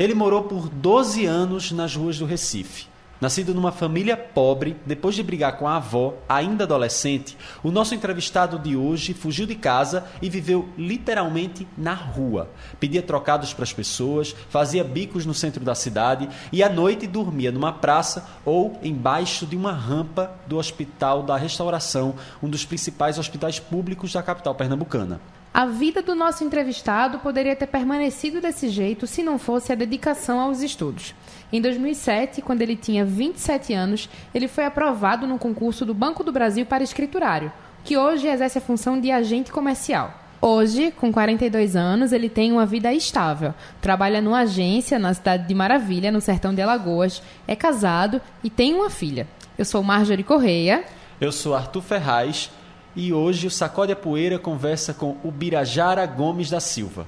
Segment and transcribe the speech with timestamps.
[0.00, 2.86] Ele morou por 12 anos nas ruas do Recife.
[3.20, 8.58] Nascido numa família pobre, depois de brigar com a avó, ainda adolescente, o nosso entrevistado
[8.58, 12.48] de hoje fugiu de casa e viveu literalmente na rua.
[12.80, 17.52] Pedia trocados para as pessoas, fazia bicos no centro da cidade e à noite dormia
[17.52, 23.60] numa praça ou embaixo de uma rampa do Hospital da Restauração, um dos principais hospitais
[23.60, 25.20] públicos da capital pernambucana.
[25.52, 30.38] A vida do nosso entrevistado poderia ter permanecido desse jeito se não fosse a dedicação
[30.38, 31.12] aos estudos.
[31.52, 36.30] Em 2007, quando ele tinha 27 anos, ele foi aprovado no concurso do Banco do
[36.30, 40.14] Brasil para escriturário, que hoje exerce a função de agente comercial.
[40.40, 43.52] Hoje, com 42 anos, ele tem uma vida estável.
[43.80, 48.72] Trabalha numa agência na cidade de Maravilha, no sertão de Alagoas, é casado e tem
[48.72, 49.26] uma filha.
[49.58, 50.84] Eu sou Marjorie Correia.
[51.20, 52.50] Eu sou Arthur Ferraz
[52.94, 57.06] e hoje o Sacode a Poeira conversa com o Birajara Gomes da Silva.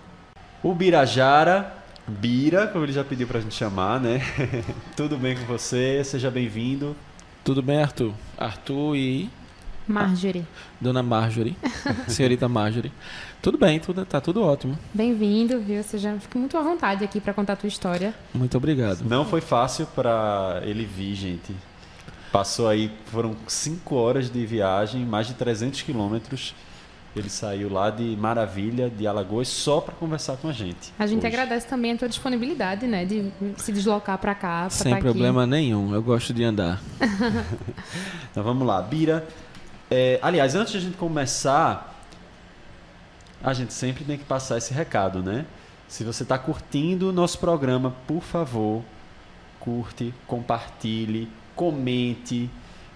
[0.63, 1.75] O Birajara,
[2.07, 4.21] Bira, como ele já pediu pra gente chamar, né?
[4.97, 6.03] Tudo bem com você?
[6.05, 6.97] Seja bem-vindo.
[7.45, 8.13] Tudo bem, Arthur?
[8.39, 9.31] Arthur e.
[9.87, 10.47] Marjorie.
[10.81, 11.57] Dona Marjorie.
[12.07, 12.93] Senhorita Marjorie.
[13.41, 14.79] Tudo bem, tudo, tá tudo ótimo.
[14.95, 15.83] Bem-vindo, viu?
[15.83, 18.15] Você já fica muito à vontade aqui para contar a tua história.
[18.33, 19.03] Muito obrigado.
[19.05, 21.53] Não foi fácil para ele vir, gente.
[22.33, 26.55] Passou aí, foram cinco horas de viagem, mais de 300 quilômetros.
[27.15, 30.95] Ele saiu lá de Maravilha, de Alagoas, só para conversar com a gente.
[30.99, 31.27] A gente hoje.
[31.27, 33.05] agradece também a tua disponibilidade, né?
[33.05, 34.61] De se deslocar para cá.
[34.61, 35.51] Pra Sem tá problema aqui.
[35.51, 36.81] nenhum, eu gosto de andar.
[38.31, 39.29] Então vamos lá, Bira.
[39.91, 42.03] É, aliás, antes de a gente começar,
[43.45, 45.45] a gente sempre tem que passar esse recado, né?
[45.87, 48.83] Se você está curtindo o nosso programa, por favor,
[49.61, 52.51] curte, compartilhe, comente,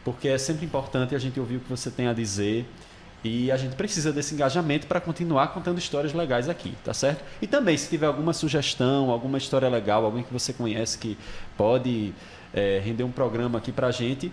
[0.04, 2.66] porque é sempre importante a gente ouvir o que você tem a dizer.
[3.24, 7.24] E a gente precisa desse engajamento para continuar contando histórias legais aqui, tá certo?
[7.42, 11.18] E também, se tiver alguma sugestão, alguma história legal, alguém que você conhece que
[11.56, 12.14] pode
[12.54, 14.30] é, render um programa aqui para a gente,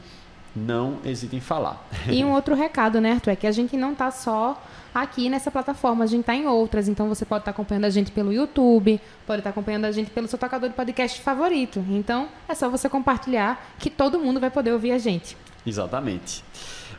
[0.56, 1.88] não hesite em falar.
[2.08, 4.62] E um outro recado, né, Arthur, é que a gente não tá só
[4.94, 8.12] aqui nessa plataforma, a gente tá em outras, então você pode estar acompanhando a gente
[8.12, 11.84] pelo YouTube, pode estar acompanhando a gente pelo seu tocador de podcast favorito.
[11.90, 15.36] Então, é só você compartilhar que todo mundo vai poder ouvir a gente.
[15.66, 16.44] Exatamente.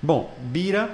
[0.02, 0.90] Bom, Bira,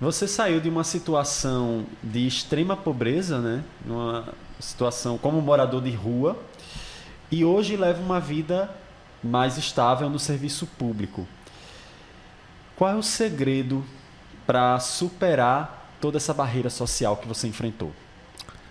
[0.00, 3.64] você saiu de uma situação de extrema pobreza, né?
[3.86, 4.28] Uma
[4.60, 6.38] situação como morador de rua,
[7.30, 8.70] e hoje leva uma vida
[9.22, 11.26] mais estável no serviço público.
[12.78, 13.84] Qual é o segredo
[14.46, 17.92] para superar toda essa barreira social que você enfrentou?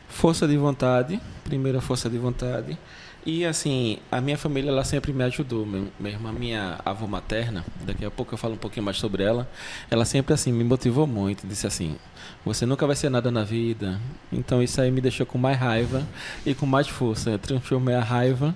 [0.07, 2.77] Força de vontade, primeira força de vontade.
[3.25, 5.65] E assim, a minha família ela sempre me ajudou,
[5.99, 9.45] mesmo a minha avó materna, daqui a pouco eu falo um pouquinho mais sobre ela,
[9.91, 11.97] ela sempre assim me motivou muito, disse assim:
[12.45, 13.99] "Você nunca vai ser nada na vida".
[14.31, 16.07] Então isso aí me deixou com mais raiva
[16.45, 17.31] e com mais força.
[17.31, 18.55] Eu transformei a raiva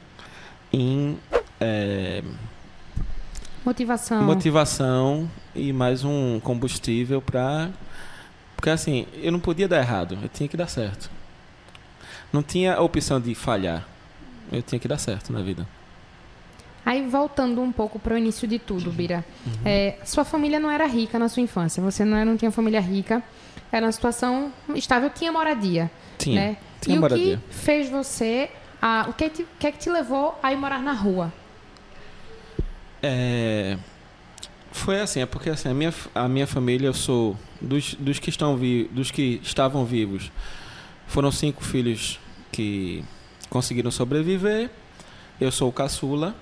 [0.72, 1.18] em
[1.60, 2.24] eh,
[3.64, 4.24] Motivação.
[4.24, 7.70] motivação e mais um combustível para
[8.56, 11.12] porque assim eu não podia dar errado eu tinha que dar certo
[12.34, 13.88] não tinha a opção de falhar
[14.52, 15.68] eu tinha que dar certo na vida
[16.84, 19.24] Aí, voltando um pouco para o início de tudo, Bira.
[19.64, 21.82] É, sua família não era rica na sua infância.
[21.84, 23.22] Você não, era, não tinha família rica.
[23.72, 25.08] Era uma situação estável.
[25.12, 25.92] Tinha moradia.
[26.18, 26.58] tinha né?
[26.82, 28.50] tinha e moradia o que fez você...
[28.82, 31.32] A, o que, te- que é que te levou a ir morar na rua?
[33.04, 33.78] É,
[34.72, 38.30] foi assim é porque assim a minha a minha família eu sou dos, dos que
[38.30, 40.32] estão vi, dos que estavam vivos
[41.08, 42.20] foram cinco filhos
[42.52, 43.04] que
[43.50, 44.70] conseguiram sobreviver.
[45.40, 46.34] Eu sou o caçula.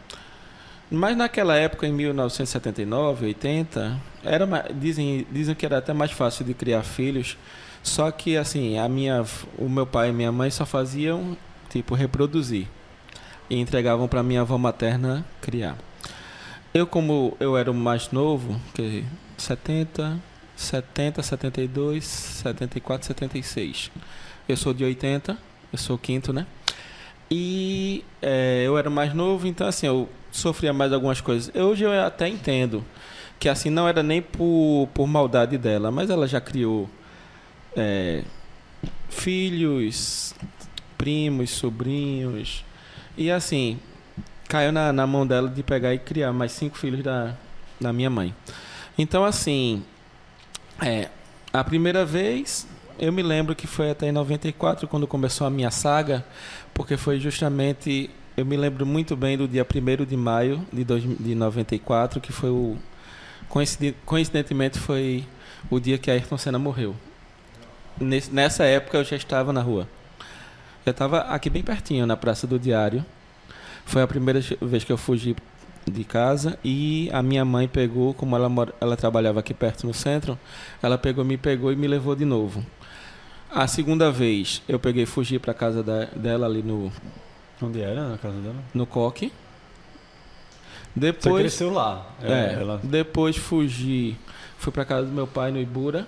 [0.92, 6.54] Mas naquela época em 1979 80 era dizem dizem que era até mais fácil de
[6.54, 7.38] criar filhos.
[7.82, 9.26] Só que assim a minha
[9.58, 11.36] o meu pai e minha mãe só faziam
[11.70, 12.68] tipo reproduzir
[13.50, 15.78] e entregavam para minha avó materna criar
[16.74, 19.04] eu, como eu era o mais novo, que
[19.38, 20.20] 70,
[20.56, 23.92] 70, 72, 74, 76.
[24.48, 25.38] Eu sou de 80,
[25.72, 26.46] eu sou o quinto, né?
[27.32, 31.54] E é, eu era mais novo, então assim, eu sofria mais algumas coisas.
[31.56, 32.84] Hoje eu até entendo
[33.40, 36.90] que assim, não era nem por, por maldade dela, mas ela já criou
[37.76, 38.24] é,
[39.10, 40.34] filhos,
[40.98, 42.66] primos, sobrinhos.
[43.18, 43.80] E assim,
[44.50, 47.36] caiu na, na mão dela de pegar e criar mais cinco filhos da,
[47.80, 48.36] da minha mãe.
[48.98, 49.84] Então, assim,
[50.82, 51.08] é,
[51.54, 52.68] a primeira vez
[53.00, 56.26] eu me lembro que foi até em 94 quando começou a minha saga,
[56.74, 58.10] porque foi justamente.
[58.36, 62.34] Eu me lembro muito bem do dia 1 de maio de, dois, de 94, que
[62.34, 62.78] foi o.
[64.06, 65.26] Coincidentemente foi
[65.70, 66.96] o dia que Ayrton Senna morreu.
[68.32, 69.88] Nessa época eu já estava na rua.
[70.86, 73.06] Eu estava aqui bem pertinho, na Praça do Diário.
[73.90, 75.36] Foi a primeira vez que eu fugi
[75.92, 78.48] de casa e a minha mãe pegou, como ela,
[78.80, 80.38] ela trabalhava aqui perto no centro,
[80.80, 82.64] ela pegou, me pegou e me levou de novo.
[83.50, 86.92] A segunda vez eu peguei fugi para casa da, dela ali no
[87.60, 88.64] onde era a casa dela?
[88.76, 89.34] No Coque.
[90.96, 92.06] Depois Você cresceu lá.
[92.22, 92.80] É, é ela...
[92.84, 94.16] Depois fugi,
[94.60, 96.06] fui para casa do meu pai no Ibura.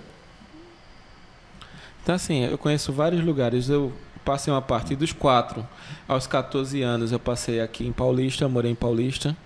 [2.00, 3.68] Então assim, eu conheço vários lugares.
[3.68, 3.92] Eu
[4.24, 5.66] passei uma parte dos quatro
[6.08, 9.36] aos 14 anos eu passei aqui em Paulista, morei em Paulista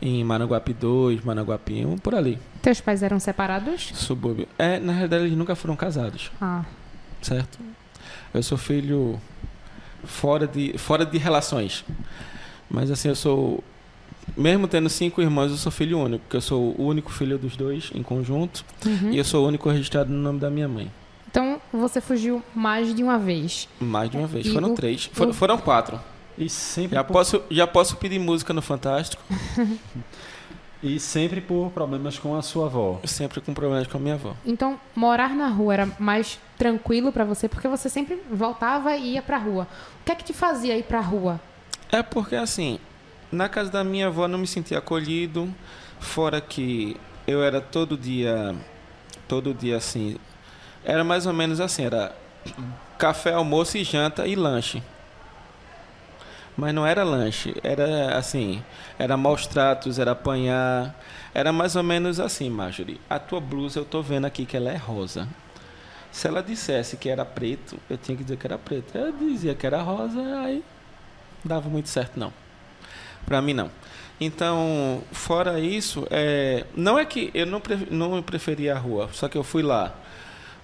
[0.00, 2.38] em Managuape 2, Managuape 1, por ali.
[2.62, 3.90] Teus pais eram separados?
[3.94, 4.48] Subúrbio.
[4.58, 6.30] É, na realidade eles nunca foram casados.
[6.40, 6.64] Ah.
[7.20, 7.58] Certo?
[8.32, 9.20] Eu sou filho
[10.04, 11.84] fora de, fora de relações.
[12.70, 13.62] Mas assim, eu sou.
[14.36, 17.56] Mesmo tendo cinco irmãos, eu sou filho único, porque eu sou o único filho dos
[17.56, 18.64] dois em conjunto.
[18.86, 19.10] Uhum.
[19.10, 20.90] E eu sou o único registrado no nome da minha mãe.
[21.72, 23.68] Você fugiu mais de uma vez?
[23.78, 24.46] Mais de uma vez.
[24.46, 24.74] E foram o...
[24.74, 25.10] três.
[25.12, 26.00] Foram, foram quatro.
[26.36, 27.12] E sempre já, por...
[27.12, 29.22] posso, já posso pedir música no Fantástico.
[30.82, 33.00] e sempre por problemas com a sua avó.
[33.04, 34.34] Sempre com problemas com a minha avó.
[34.44, 39.22] Então, morar na rua era mais tranquilo para você porque você sempre voltava e ia
[39.22, 39.68] para rua.
[40.00, 41.40] O que é que te fazia ir para rua?
[41.92, 42.78] É porque assim,
[43.30, 45.52] na casa da minha avó não me sentia acolhido,
[45.98, 46.96] fora que
[47.26, 48.54] eu era todo dia
[49.28, 50.16] todo dia assim,
[50.84, 52.14] era mais ou menos assim, era
[52.98, 54.82] café, almoço e janta e lanche.
[56.56, 58.62] Mas não era lanche, era assim,
[58.98, 60.94] era maus tratos, era apanhar.
[61.32, 63.00] Era mais ou menos assim, Marjorie.
[63.08, 65.28] A tua blusa eu tô vendo aqui que ela é rosa.
[66.10, 68.96] Se ela dissesse que era preto, eu tinha que dizer que era preto.
[68.98, 70.62] Ela dizia que era rosa, aí
[71.44, 72.32] dava muito certo não.
[73.24, 73.70] Para mim não.
[74.20, 79.38] Então, fora isso, é, não é que eu não, não preferia a rua, só que
[79.38, 79.94] eu fui lá.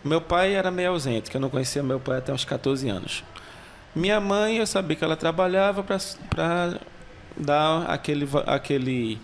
[0.06, 3.24] Meu pai era meio ausente, que eu não conhecia meu pai até uns 14 anos.
[3.92, 6.78] Minha mãe, eu sabia que ela trabalhava para
[7.36, 9.18] dar aquele, aquele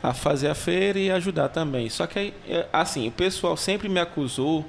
[0.00, 1.90] a fazer a feira e ajudar também.
[1.90, 4.64] Só que é, assim, o pessoal sempre me acusou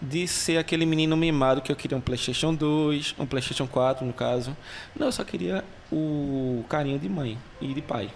[0.00, 4.12] de ser aquele menino mimado que eu queria um PlayStation 2, um PlayStation 4 no
[4.12, 4.56] caso.
[4.94, 8.08] Não, eu só queria o carinho de mãe e de pai.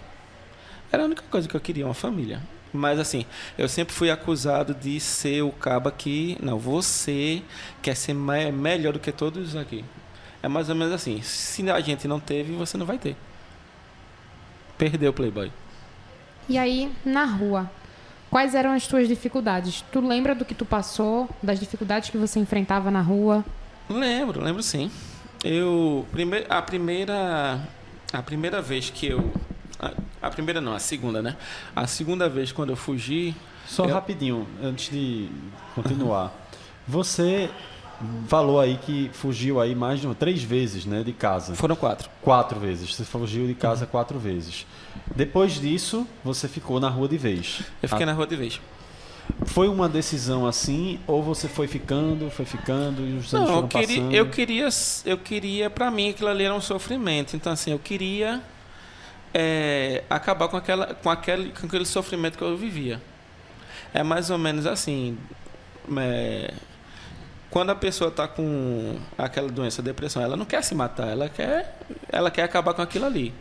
[0.89, 2.41] Era a única coisa que eu queria, uma família.
[2.73, 3.25] Mas assim,
[3.55, 7.43] eu sempre fui acusado de ser o caba que, não, você
[7.81, 9.85] quer ser melhor do que todos aqui.
[10.41, 11.21] É mais ou menos assim.
[11.21, 13.15] Se a gente não teve, você não vai ter.
[14.77, 15.51] Perdeu o Playboy.
[16.49, 17.71] E aí, na rua,
[18.29, 19.85] quais eram as tuas dificuldades?
[19.91, 23.45] Tu lembra do que tu passou, das dificuldades que você enfrentava na rua?
[23.87, 24.91] Lembro, lembro sim.
[25.43, 26.05] Eu
[26.49, 27.59] a primeira
[28.11, 29.33] a primeira vez que eu
[30.21, 31.35] a, a, primeira não, a segunda, né?
[31.75, 33.35] A segunda vez quando eu fugi,
[33.65, 33.93] só eu...
[33.93, 35.29] rapidinho antes de
[35.75, 36.31] continuar.
[36.87, 37.49] Você
[38.27, 41.55] falou aí que fugiu aí mais de três vezes, né, de casa.
[41.55, 42.09] Foram quatro.
[42.21, 42.93] Quatro vezes.
[42.93, 43.91] Você fugiu de casa uhum.
[43.91, 44.65] quatro vezes.
[45.15, 47.61] Depois disso, você ficou na rua de vez.
[47.81, 48.07] Eu fiquei A...
[48.07, 48.59] na rua de vez.
[49.45, 53.67] Foi uma decisão assim ou você foi ficando, foi ficando e os anos Não, eu
[53.67, 54.13] queria, passando?
[54.13, 54.69] eu queria,
[55.05, 57.35] eu queria para mim aquilo ali era um sofrimento.
[57.35, 58.41] Então assim, eu queria
[59.33, 63.01] é, acabar com aquela, com aquele, com aquele sofrimento que eu vivia.
[63.93, 65.17] É mais ou menos assim.
[65.97, 66.53] É,
[67.49, 71.77] quando a pessoa está com aquela doença, depressão, ela não quer se matar, ela quer,
[72.09, 73.33] ela quer acabar com aquilo ali.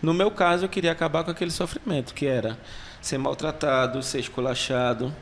[0.00, 2.58] No meu caso, eu queria acabar com aquele sofrimento, que era
[3.00, 5.14] ser maltratado, ser esculachado.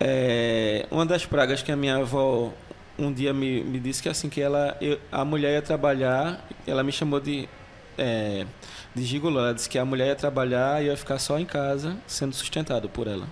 [0.00, 2.52] É, uma das pragas que a minha avó
[2.98, 6.82] um dia me, me disse que assim que ela eu, a mulher ia trabalhar, ela
[6.82, 7.48] me chamou de
[7.96, 8.46] é,
[8.94, 11.96] de gigolô, ela disse que a mulher ia trabalhar e ia ficar só em casa
[12.06, 13.26] sendo sustentado por ela.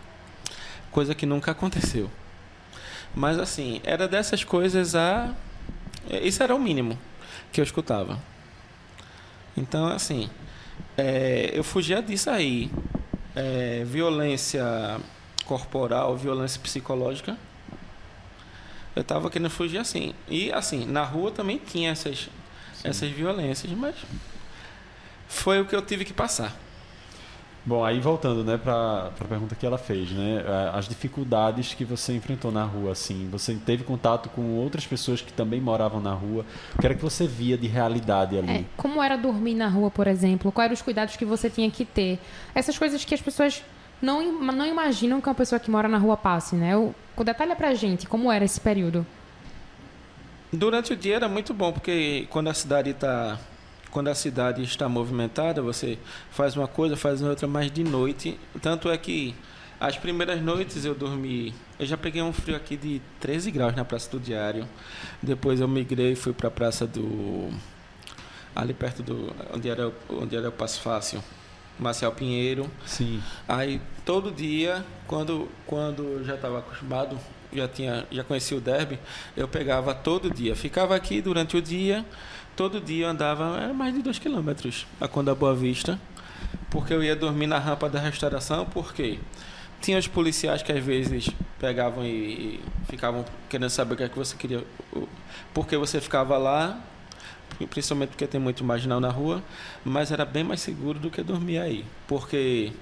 [0.90, 2.10] Coisa que nunca aconteceu.
[3.14, 5.34] Mas assim, era dessas coisas a.
[6.22, 6.98] Isso era o mínimo
[7.52, 8.18] que eu escutava.
[9.56, 10.30] Então, assim,
[10.96, 12.70] é, eu fugia disso aí.
[13.34, 14.98] É, violência
[15.44, 17.36] corporal, violência psicológica.
[18.96, 20.14] Eu estava querendo fugir assim.
[20.28, 22.28] E, assim, na rua também tinha essas,
[22.82, 23.94] essas violências, mas
[25.30, 26.54] foi o que eu tive que passar.
[27.64, 31.84] Bom, aí voltando, né, para a pergunta que ela fez, né, é, as dificuldades que
[31.84, 36.12] você enfrentou na rua, assim, você teve contato com outras pessoas que também moravam na
[36.12, 36.44] rua,
[36.74, 38.50] o que era que você via de realidade ali?
[38.50, 40.50] É, como era dormir na rua, por exemplo?
[40.50, 42.18] Quais eram os cuidados que você tinha que ter?
[42.54, 43.62] Essas coisas que as pessoas
[44.00, 46.76] não, não imaginam que uma pessoa que mora na rua passe, né?
[46.76, 49.06] O, é pra gente, como era esse período?
[50.50, 53.38] Durante o dia era muito bom, porque quando a cidade está
[53.90, 55.98] quando a cidade está movimentada, você
[56.30, 58.38] faz uma coisa, faz outra, mas de noite.
[58.60, 59.34] Tanto é que
[59.80, 61.54] as primeiras noites eu dormi.
[61.78, 64.68] Eu já peguei um frio aqui de 13 graus na Praça do Diário.
[65.22, 67.50] Depois eu migrei e fui para a Praça do.
[68.54, 71.24] ali perto do onde era onde era o Passo Fácil,
[71.78, 72.70] Marcial Pinheiro.
[72.84, 73.22] Sim.
[73.48, 77.18] Aí todo dia, quando quando eu já estava acostumado,
[77.50, 78.98] já tinha já conhecia o derby,
[79.34, 82.04] eu pegava todo dia, ficava aqui durante o dia,
[82.56, 85.98] todo dia eu andava era mais de dois quilômetros a Conda Boa Vista,
[86.70, 89.18] porque eu ia dormir na rampa da restauração, porque
[89.80, 94.18] tinha os policiais que às vezes pegavam e, ficavam querendo saber o que é que
[94.18, 95.08] você queria, o-
[95.54, 96.78] por que você ficava lá,
[97.70, 99.42] principalmente porque tem muito marginal na rua,
[99.84, 102.72] mas era bem mais seguro do que dormir aí, porque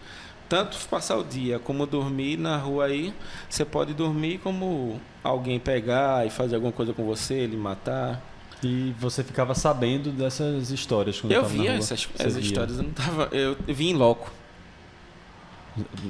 [0.49, 3.13] tanto passar o dia como dormir na rua aí,
[3.49, 8.21] você pode dormir como alguém pegar e fazer alguma coisa com você, lhe matar.
[8.63, 12.43] E você ficava sabendo dessas histórias quando Eu via essas, essas via.
[12.43, 14.33] histórias, eu não tava, eu vi em loco.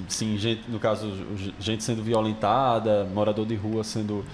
[0.08, 1.12] Sim, gente, no caso,
[1.60, 4.24] gente sendo violentada, morador de rua sendo.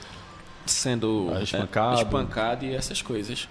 [0.65, 1.97] sendo Ah, é, espancado.
[2.01, 3.49] espancado e essas coisas.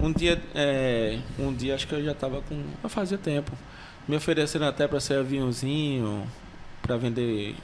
[0.00, 3.52] Um dia, é, um dia acho que eu já estava com, já fazia tempo.
[4.08, 6.26] Me ofereceram até para ser aviãozinho,
[6.82, 7.54] para vender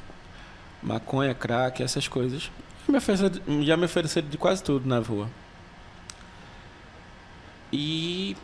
[0.82, 2.50] maconha, crack, essas coisas.
[2.92, 5.26] Me ofereceram- já me ofereceram de quase tudo na rua.
[7.72, 8.37] E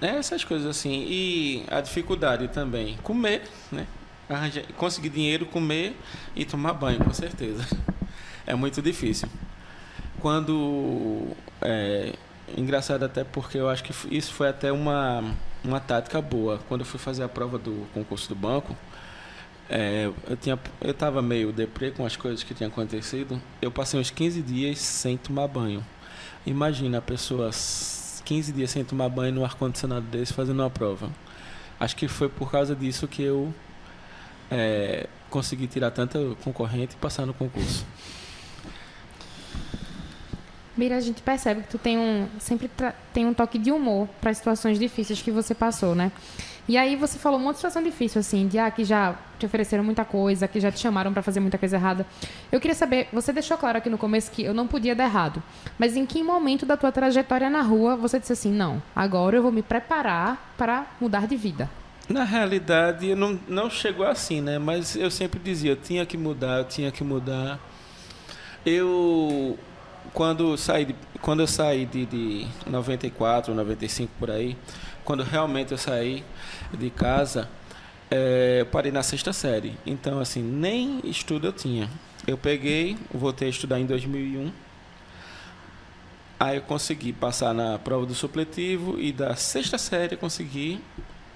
[0.00, 1.06] é, essas coisas assim.
[1.08, 2.96] E a dificuldade também.
[3.04, 3.86] Comer, né?
[4.28, 5.96] Arranjar, conseguir dinheiro, comer
[6.34, 7.64] e tomar banho, com certeza.
[8.44, 9.28] É muito difícil.
[10.20, 11.28] Quando.
[11.62, 12.14] É,
[12.56, 15.22] engraçado até porque eu acho que isso foi até uma,
[15.64, 16.58] uma tática boa.
[16.68, 18.76] Quando eu fui fazer a prova do concurso do banco,
[19.68, 23.40] é, eu tinha eu estava meio deprê com as coisas que tinham acontecido.
[23.60, 25.84] Eu passei uns 15 dias sem tomar banho.
[26.46, 31.10] Imagina a pessoa s- 15 dias sem tomar banho no ar-condicionado desse fazendo uma prova.
[31.78, 33.52] Acho que foi por causa disso que eu
[34.50, 37.84] é, consegui tirar tanta concorrente e passar no concurso.
[40.76, 42.70] Mira, a gente percebe que tu tem um sempre
[43.12, 46.12] tem um toque de humor para situações difíceis que você passou, né?
[46.68, 49.84] E aí você falou um de situação difícil assim, de ah, que já te ofereceram
[49.84, 52.04] muita coisa, que já te chamaram para fazer muita coisa errada.
[52.50, 55.40] Eu queria saber, você deixou claro aqui no começo que eu não podia dar errado,
[55.78, 59.42] mas em que momento da tua trajetória na rua você disse assim, não, agora eu
[59.42, 61.70] vou me preparar para mudar de vida?
[62.08, 64.58] Na realidade, não, não chegou assim, né?
[64.58, 67.58] Mas eu sempre dizia, eu tinha que mudar, eu tinha que mudar.
[68.64, 69.58] Eu,
[70.16, 74.56] quando saí de, quando eu saí de, de 94, 95 por aí,
[75.04, 76.24] quando realmente eu saí
[76.72, 77.50] de casa,
[78.10, 79.74] eh, eu parei na sexta série.
[79.84, 81.90] Então, assim, nem estudo eu tinha.
[82.26, 84.50] Eu peguei, voltei a estudar em 2001.
[86.40, 90.80] Aí eu consegui passar na prova do supletivo e da sexta série eu consegui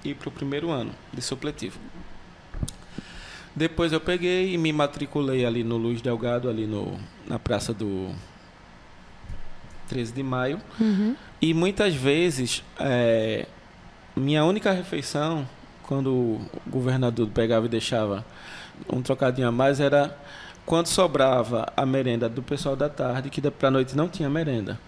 [0.02, 1.78] ir para o primeiro ano de supletivo.
[3.54, 8.14] Depois eu peguei e me matriculei ali no Luiz Delgado, ali no, na praça do
[9.90, 10.60] 13 de maio.
[11.42, 13.46] E muitas vezes, é,
[14.16, 15.46] minha única refeição,
[15.82, 18.24] quando o governador pegava e deixava
[18.90, 20.16] um trocadinho a mais, era
[20.64, 24.78] quando sobrava a merenda do pessoal da tarde, que para a noite não tinha merenda.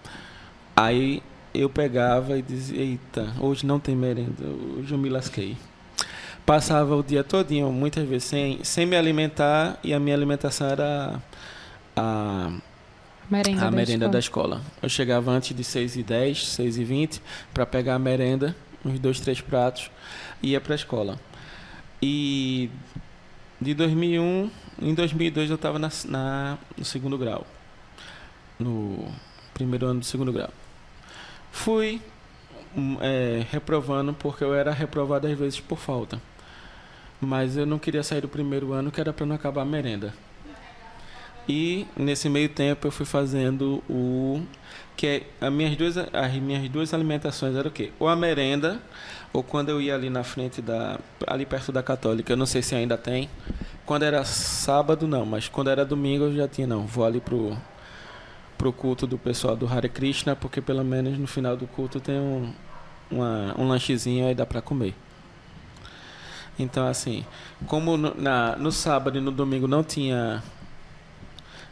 [0.75, 1.21] Aí
[1.53, 4.43] eu pegava e dizia, eita, hoje não tem merenda,
[4.79, 5.57] hoje eu me lasquei.
[6.45, 11.21] Passava o dia todinho, muitas vezes, sem, sem me alimentar, e a minha alimentação era
[11.95, 12.51] a,
[13.29, 14.11] Merenda a da merenda escola.
[14.11, 14.61] da escola.
[14.81, 17.21] Eu chegava antes de 6 e 10, 6 e 20
[17.53, 19.89] para pegar a merenda, uns dois, três pratos,
[20.41, 21.19] e ia para a escola.
[22.01, 22.69] E
[23.61, 24.51] de 2001,
[24.81, 27.47] em 2002 eu estava na, na, no segundo grau.
[28.59, 29.07] No
[29.53, 30.49] primeiro ano do segundo grau.
[31.51, 32.01] Fui
[32.75, 36.21] hum, é, reprovando porque eu era reprovado às vezes por falta.
[37.21, 40.13] Mas eu não queria sair do primeiro ano, que era para não acabar a merenda.
[41.47, 44.41] E nesse meio tempo eu fui fazendo o
[44.95, 47.91] que é, as minhas duas as minhas duas alimentações eram o quê?
[47.99, 48.79] Ou a merenda
[49.33, 52.61] ou quando eu ia ali na frente da ali perto da Católica, eu não sei
[52.61, 53.29] se ainda tem.
[53.85, 57.57] Quando era sábado não, mas quando era domingo eu já tinha não, vou ali pro
[58.57, 62.15] pro culto do pessoal do Hare Krishna, porque pelo menos no final do culto tem
[62.15, 62.53] um
[63.11, 64.95] uma, um lanchezinho aí dá para comer.
[66.57, 67.25] Então assim,
[67.67, 70.41] como no, na, no sábado e no domingo não tinha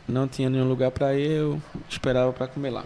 [0.08, 2.86] não tinha nenhum lugar para ir, eu esperava para comer lá.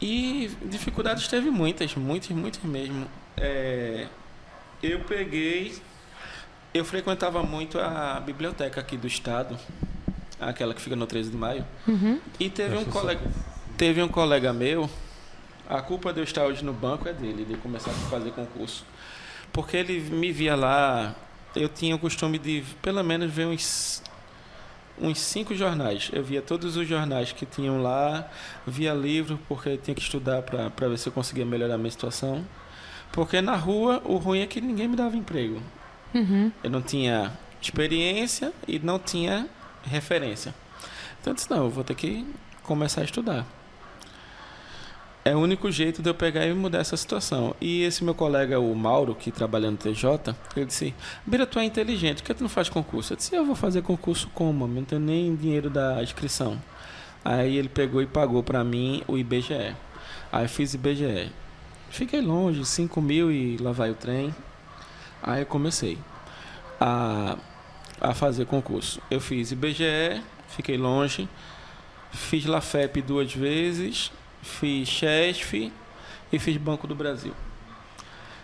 [0.00, 3.06] E dificuldades teve muitas, muitas, muitas mesmo.
[3.36, 4.06] É,
[4.82, 5.74] eu peguei,
[6.72, 9.58] eu frequentava muito a biblioteca aqui do estado,
[10.40, 11.64] aquela que fica no 13 de maio.
[11.86, 12.18] Uhum.
[12.40, 13.20] E teve um colega,
[13.76, 14.88] teve um colega meu,
[15.68, 18.84] a culpa de eu estar hoje no banco é dele, de começar a fazer concurso.
[19.52, 21.14] Porque ele me via lá,
[21.54, 24.02] eu tinha o costume de pelo menos ver uns
[25.00, 26.10] uns cinco jornais.
[26.12, 28.28] Eu via todos os jornais que tinham lá,
[28.66, 31.90] via livro, porque eu tinha que estudar para ver se eu conseguia melhorar a minha
[31.90, 32.44] situação.
[33.12, 35.62] Porque na rua, o ruim é que ninguém me dava emprego.
[36.14, 36.50] Uhum.
[36.62, 39.48] Eu não tinha experiência e não tinha
[39.84, 40.54] referência.
[41.20, 42.26] Então eu disse, não, eu vou ter que
[42.62, 43.46] começar a estudar.
[45.24, 47.54] É o único jeito de eu pegar e mudar essa situação.
[47.60, 50.92] E esse meu colega, o Mauro, que trabalha no TJ, ele disse:
[51.24, 53.12] Bira, tu é inteligente, por que tu não faz concurso?
[53.12, 54.64] Eu disse: Eu vou fazer concurso como?
[54.64, 56.60] Eu não tenho nem dinheiro da inscrição.
[57.24, 59.76] Aí ele pegou e pagou para mim o IBGE.
[60.32, 61.30] Aí fiz IBGE.
[61.88, 64.34] Fiquei longe, 5 mil e lá vai o trem.
[65.22, 65.98] Aí eu comecei
[66.80, 67.36] a,
[68.00, 69.00] a fazer concurso.
[69.08, 71.28] Eu fiz IBGE, fiquei longe.
[72.10, 74.10] Fiz LAFEP duas vezes
[74.42, 75.72] fiz CHESF
[76.32, 77.32] e fiz Banco do Brasil.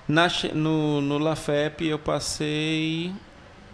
[0.07, 3.13] Na, no, no LAFEP eu passei.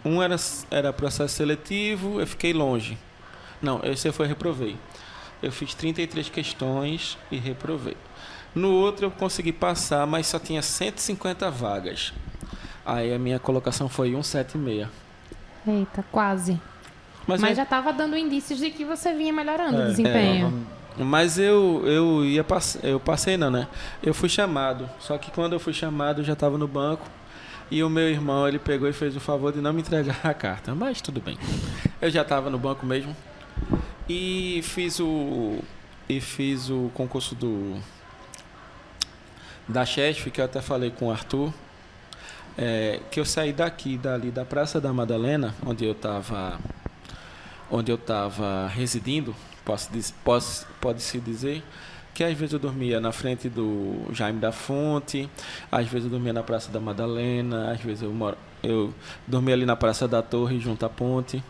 [0.03, 0.35] Um era,
[0.69, 2.97] era processo seletivo, eu fiquei longe.
[3.61, 4.75] Não, esse foi reprovei.
[5.41, 7.95] Eu fiz 33 questões e reprovei.
[8.53, 12.13] No outro eu consegui passar, mas só tinha 150 vagas.
[12.85, 14.87] Aí a minha colocação foi 176.
[15.67, 16.59] Eita, quase.
[17.25, 17.55] Mas, mas eu...
[17.55, 20.67] já estava dando indícios de que você vinha melhorando é, o desempenho.
[20.71, 22.77] É, mas eu, eu ia pass...
[22.83, 23.67] eu passei não, né?
[24.01, 24.89] Eu fui chamado.
[24.99, 27.05] Só que quando eu fui chamado, eu já estava no banco.
[27.69, 30.33] E o meu irmão, ele pegou e fez o favor de não me entregar a
[30.33, 30.73] carta.
[30.75, 31.37] Mas tudo bem.
[32.01, 33.15] Eu já estava no banco mesmo.
[34.07, 35.59] E fiz o
[36.07, 37.81] e fiz o concurso do
[39.67, 41.51] da Chesf, que eu até falei com o Arthur,
[42.55, 46.59] é, que eu saí daqui, dali da Praça da Madalena, onde eu estava
[47.71, 49.89] onde eu estava residindo, posso,
[50.23, 51.63] posso, pode-se dizer
[52.13, 55.29] que às vezes eu dormia na frente do Jaime da Fonte,
[55.69, 58.93] às vezes eu dormia na Praça da Madalena, às vezes eu, moro, eu
[59.27, 61.43] dormia ali na Praça da Torre, junto à ponte.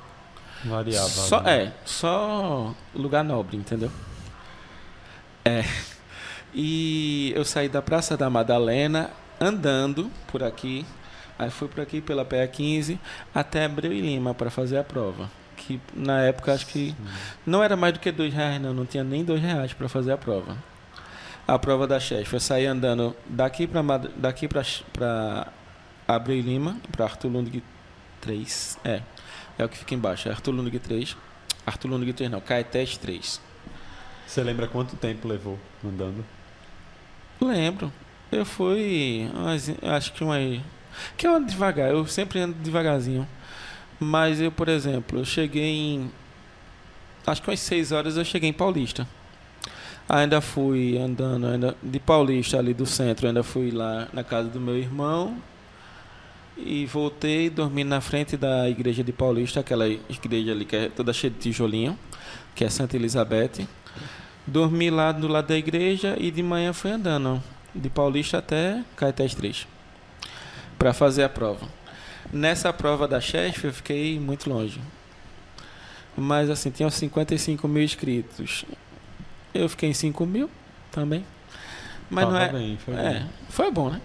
[0.64, 1.08] Variava.
[1.08, 1.66] Só, né?
[1.66, 3.92] É, só lugar nobre, entendeu?
[5.44, 5.64] É.
[6.52, 10.84] E eu saí da Praça da Madalena andando por aqui,
[11.38, 13.00] aí fui por aqui pela PA 15
[13.36, 15.30] até Abreu e Lima para fazer a prova
[15.66, 16.96] que na época acho que
[17.46, 20.12] não era mais do que dois reais, não, não tinha nem dois reais para fazer
[20.12, 20.58] a prova.
[21.48, 23.82] A prova da chefe foi sair andando daqui para
[24.16, 25.48] daqui para
[26.08, 27.64] Abreu Lima, para Arthur Lundg
[28.22, 28.80] 3.
[28.84, 29.02] É,
[29.58, 31.16] é o que fica embaixo, é Arthur Lundg 3.
[31.66, 33.42] Arthur Lundg 3 não, Caetés 3.
[34.26, 36.26] Você lembra quanto tempo levou andando?
[37.40, 37.92] Lembro.
[38.32, 39.30] Eu fui,
[39.84, 40.38] acho que uma
[41.18, 43.28] que eu ando devagar, eu sempre ando devagarzinho.
[44.00, 46.12] Mas eu, por exemplo, eu cheguei em.
[47.26, 49.08] Acho que umas 6 horas eu cheguei em Paulista.
[50.08, 54.60] Ainda fui andando ainda de Paulista ali do centro, ainda fui lá na casa do
[54.60, 55.36] meu irmão
[56.58, 61.12] e voltei dormindo na frente da igreja de Paulista, aquela igreja ali que é toda
[61.12, 61.98] cheia de tijolinho,
[62.54, 63.68] que é Santa Elizabeth.
[64.46, 67.42] Dormi lá do lado da igreja e de manhã fui andando
[67.74, 69.68] de Paulista até Caetés 3
[70.78, 71.68] para fazer a prova.
[72.32, 74.82] Nessa prova da chefe eu fiquei muito longe.
[76.18, 78.66] Mas assim, tinham 55 mil inscritos.
[79.54, 80.50] Eu fiquei em 5 mil
[80.92, 81.26] também.
[82.10, 82.52] Mas Tava não é.
[82.52, 83.30] Bem, foi, é bom.
[83.50, 84.02] foi bom, né?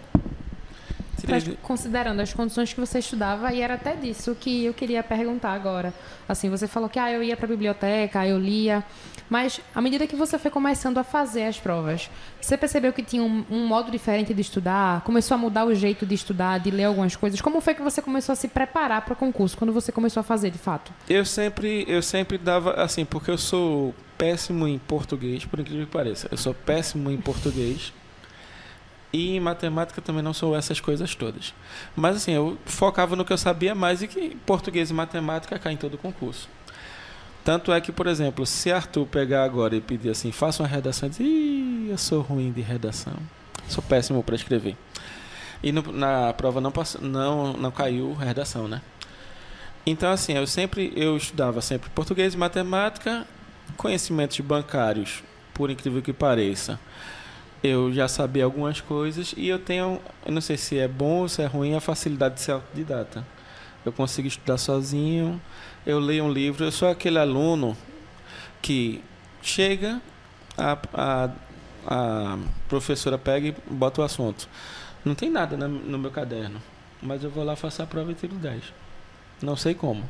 [1.29, 5.53] Mas, considerando as condições que você estudava, e era até disso que eu queria perguntar
[5.53, 5.93] agora.
[6.29, 8.85] Assim, você falou que ah, eu ia para a biblioteca, eu lia,
[9.31, 13.23] mas à medida que você foi começando a fazer as provas, você percebeu que tinha
[13.23, 15.03] um, um modo diferente de estudar?
[15.03, 17.41] Começou a mudar o jeito de estudar, de ler algumas coisas?
[17.41, 19.57] Como foi que você começou a se preparar para o concurso?
[19.57, 20.93] Quando você começou a fazer, de fato?
[21.09, 25.93] Eu sempre, eu sempre dava assim, porque eu sou péssimo em português, por incrível que
[25.93, 26.29] pareça.
[26.31, 27.93] Eu sou péssimo em português.
[29.13, 31.53] E em matemática também não sou essas coisas todas.
[31.97, 35.75] Mas assim, eu focava no que eu sabia mais e que português e matemática caem
[35.75, 36.49] em todo concurso.
[37.45, 41.09] Tanto é que, por exemplo, se Arthur pegar agora e pedir assim, faça uma redação,
[41.09, 43.15] e dizer, Ih, eu sou ruim de redação.
[43.69, 44.77] Sou péssimo para escrever.
[45.63, 48.81] E no, na prova não, passou, não, não caiu redação, né?
[49.85, 53.27] Então, assim, eu sempre eu estudava sempre português e matemática,
[53.77, 55.23] conhecimentos bancários,
[55.55, 56.79] por incrível que pareça
[57.63, 61.29] eu já sabia algumas coisas e eu tenho, eu não sei se é bom ou
[61.29, 63.27] se é ruim, a facilidade de ser autodidata.
[63.85, 65.41] Eu consigo estudar sozinho,
[65.87, 67.77] eu leio um livro, eu sou aquele aluno
[68.61, 69.03] que
[69.43, 70.01] chega,
[70.57, 71.31] a, a,
[71.87, 74.49] a professora pega e bota o assunto.
[75.05, 76.61] Não tem nada no, meu caderno,
[77.03, 78.63] mas eu vou lá, faço a prova e tiro 10.
[79.43, 80.09] Não sei como.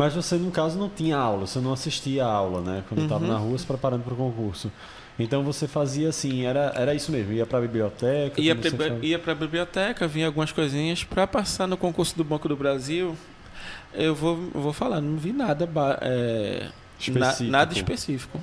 [0.00, 2.82] Mas você, no caso, não tinha aula, você não assistia a aula, né?
[2.88, 3.04] Quando uhum.
[3.04, 4.72] estava na rua se preparando para o concurso.
[5.18, 8.40] Então você fazia assim, era, era isso mesmo, ia para a biblioteca?
[8.40, 13.14] Ia para a biblioteca, vinha algumas coisinhas para passar no concurso do Banco do Brasil.
[13.92, 15.68] Eu vou, vou falar, não vi nada,
[16.00, 17.50] é, na- Específico.
[17.50, 18.40] nada específico.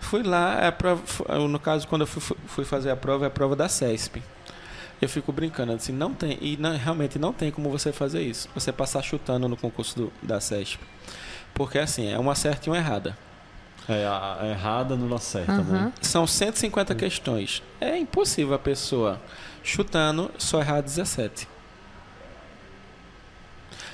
[0.00, 1.00] Fui lá, a prova,
[1.48, 4.20] no caso, quando eu fui, fui fazer a prova, é a prova da CESP.
[5.02, 8.48] Eu fico brincando, assim, não tem, e não- realmente não tem como você fazer isso.
[8.54, 10.78] Você passar chutando no concurso do- da CESP.
[11.52, 13.16] Porque, assim, é uma certa e uma errada.
[13.88, 15.62] É, a, a errada não acerta, Aham.
[15.86, 15.92] né?
[16.00, 17.62] São 150 questões.
[17.80, 19.20] É impossível a pessoa
[19.62, 21.46] chutando só errar 17.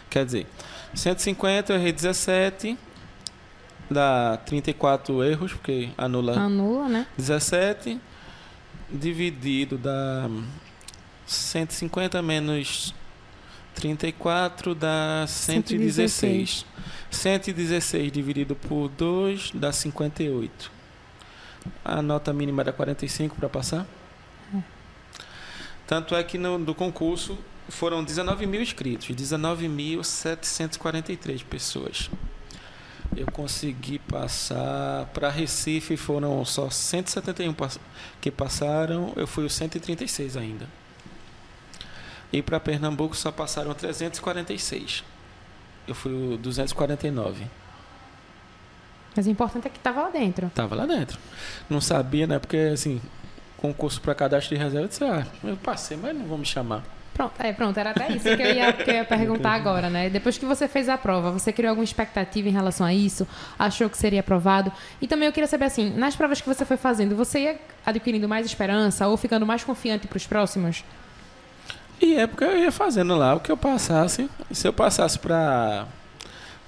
[0.09, 0.47] Quer dizer,
[0.95, 2.77] 150 eu errei 17,
[3.91, 7.07] dá 34 erros, porque anula Anula, né?
[7.17, 8.01] 17,
[8.91, 10.29] dividido dá
[11.31, 12.93] 150 menos
[13.77, 16.67] 34 dá 116.
[17.11, 20.73] 116 dividido por 2 dá 58.
[21.85, 23.87] A nota mínima era 45 para passar.
[25.87, 27.39] Tanto é que no do concurso
[27.69, 32.11] foram 19 mil inscritos, 19.743 pessoas.
[33.17, 37.79] Eu consegui passar para Recife, foram só 171 pass-
[38.21, 40.67] que passaram, eu fui o 136 ainda.
[42.33, 45.05] E para Pernambuco só passaram 346.
[45.87, 47.45] Eu fui o 249.
[49.17, 50.51] Mas o importante é que tava lá dentro.
[50.55, 51.19] Tava lá dentro.
[51.69, 52.39] Não sabia, né?
[52.39, 53.01] Porque assim,
[53.57, 56.83] concurso para cadastro de reserva, eu disse, ah, eu passei, mas não vão me chamar.
[57.13, 60.09] Pronto, é, pronto, era até isso que eu ia, que eu ia perguntar agora, né?
[60.09, 63.29] Depois que você fez a prova, você criou alguma expectativa em relação a isso?
[63.59, 64.73] Achou que seria aprovado?
[65.03, 68.27] E também eu queria saber assim, nas provas que você foi fazendo, você ia adquirindo
[68.29, 70.83] mais esperança ou ficando mais confiante para os próximos?
[72.01, 74.29] E é porque eu ia fazendo lá o que eu passasse.
[74.51, 75.87] Se eu passasse pra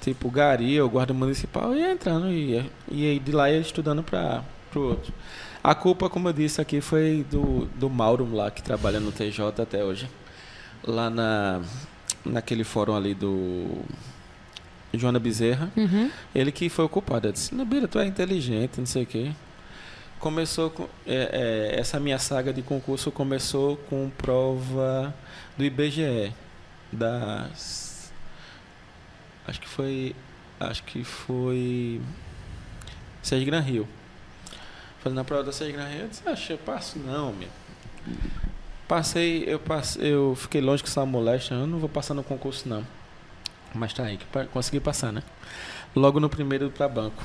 [0.01, 4.03] tipo Gari ou Guarda Municipal, eu ia entrando e ia, ia de lá ia estudando
[4.03, 5.13] para pro outro.
[5.63, 9.63] A culpa, como eu disse aqui, foi do, do Mauro lá, que trabalha no TJ
[9.63, 10.11] até hoje.
[10.85, 11.61] Lá na,
[12.25, 13.83] naquele fórum ali do
[14.93, 15.71] Joana Bezerra.
[15.77, 16.11] Uhum.
[16.35, 17.29] Ele que foi o culpado.
[17.29, 19.31] Eu disse, Nabira, tu é inteligente, não sei o quê.
[20.23, 20.85] Começou com.
[21.05, 25.13] é, é, essa minha saga de concurso começou com prova
[25.59, 26.33] do IBGE.
[26.93, 28.13] Das.
[29.45, 30.15] Acho que foi.
[30.61, 32.01] Acho que foi.
[33.21, 33.89] Sérgio Gran Rio.
[35.03, 37.49] Fazendo a prova da Sérgio Gran Rio, eu disse, acho eu passo não, meu.
[38.87, 42.69] Passei, eu passei, eu fiquei longe com essa moléstia, eu não vou passar no concurso
[42.69, 42.87] não.
[43.75, 44.21] Mas tá aí,
[44.53, 45.25] consegui passar, né?
[45.97, 47.25] Logo no primeiro para banco.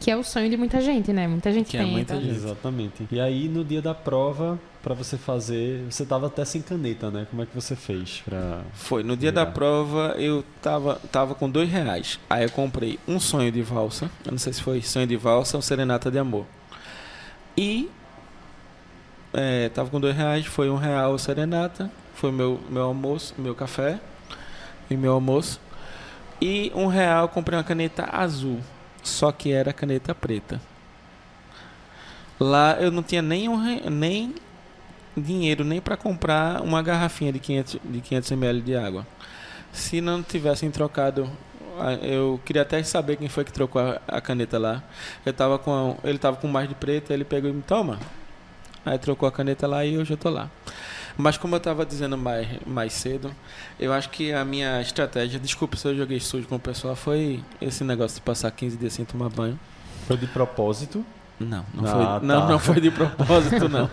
[0.00, 1.26] Que é o sonho de muita gente, né?
[1.26, 1.92] Muita gente Que é tenta.
[1.92, 2.34] muita gente.
[2.34, 3.08] Exatamente.
[3.10, 7.26] E aí, no dia da prova, pra você fazer, você tava até sem caneta, né?
[7.30, 8.60] Como é que você fez pra...
[8.74, 9.44] Foi, no dia Virar.
[9.46, 12.18] da prova eu tava, tava com dois reais.
[12.28, 14.10] Aí eu comprei um sonho de valsa.
[14.26, 16.44] Eu não sei se foi sonho de valsa ou serenata de amor.
[17.56, 17.88] E
[19.32, 21.90] é, tava com dois reais, foi um real serenata.
[22.14, 23.98] Foi meu, meu almoço, meu café
[24.90, 25.60] e meu almoço.
[26.42, 28.58] E um real eu comprei uma caneta azul.
[29.04, 30.60] Só que era caneta preta.
[32.40, 34.34] Lá eu não tinha nem, um, nem
[35.16, 39.06] dinheiro nem para comprar uma garrafinha de 500, de 500 ml de água.
[39.72, 41.30] Se não tivessem trocado,
[42.02, 44.82] eu queria até saber quem foi que trocou a, a caneta lá.
[45.24, 47.98] Eu tava com, ele tava com mais de preto, ele pegou e me toma.
[48.84, 50.50] Aí trocou a caneta lá e hoje eu tô lá.
[51.16, 53.32] Mas como eu tava dizendo mais, mais cedo,
[53.78, 57.42] eu acho que a minha estratégia, desculpa se eu joguei sujo com o pessoal, foi
[57.60, 59.58] esse negócio de passar 15 dias sem tomar banho.
[60.08, 61.04] Foi de propósito?
[61.38, 62.20] Não, não, Ah, foi, tá.
[62.22, 63.88] não, não foi de propósito, não.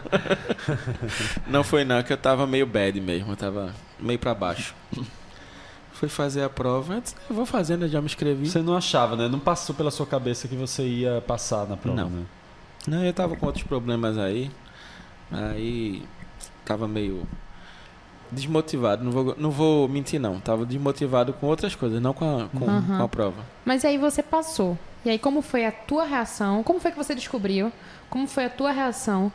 [1.48, 4.74] não foi não, que eu tava meio bad mesmo, eu tava meio pra baixo.
[5.94, 8.50] Fui fazer a prova, eu disse, eu vou fazendo, eu já me inscrevi.
[8.50, 9.28] Você não achava, né?
[9.28, 12.10] Não passou pela sua cabeça que você ia passar na prova, Não.
[12.10, 12.24] né?
[12.88, 14.50] Não, eu tava com outros problemas aí,
[15.32, 16.04] aí
[16.72, 17.28] tava meio
[18.32, 22.48] desmotivado, não vou, não vou mentir não, tava desmotivado com outras coisas, não com a,
[22.48, 22.98] com, Aham.
[22.98, 23.46] com a prova.
[23.66, 24.78] Mas aí você passou.
[25.04, 26.64] E aí como foi a tua reação?
[26.64, 27.72] Como foi que você descobriu?
[28.10, 29.32] Como foi a tua reação?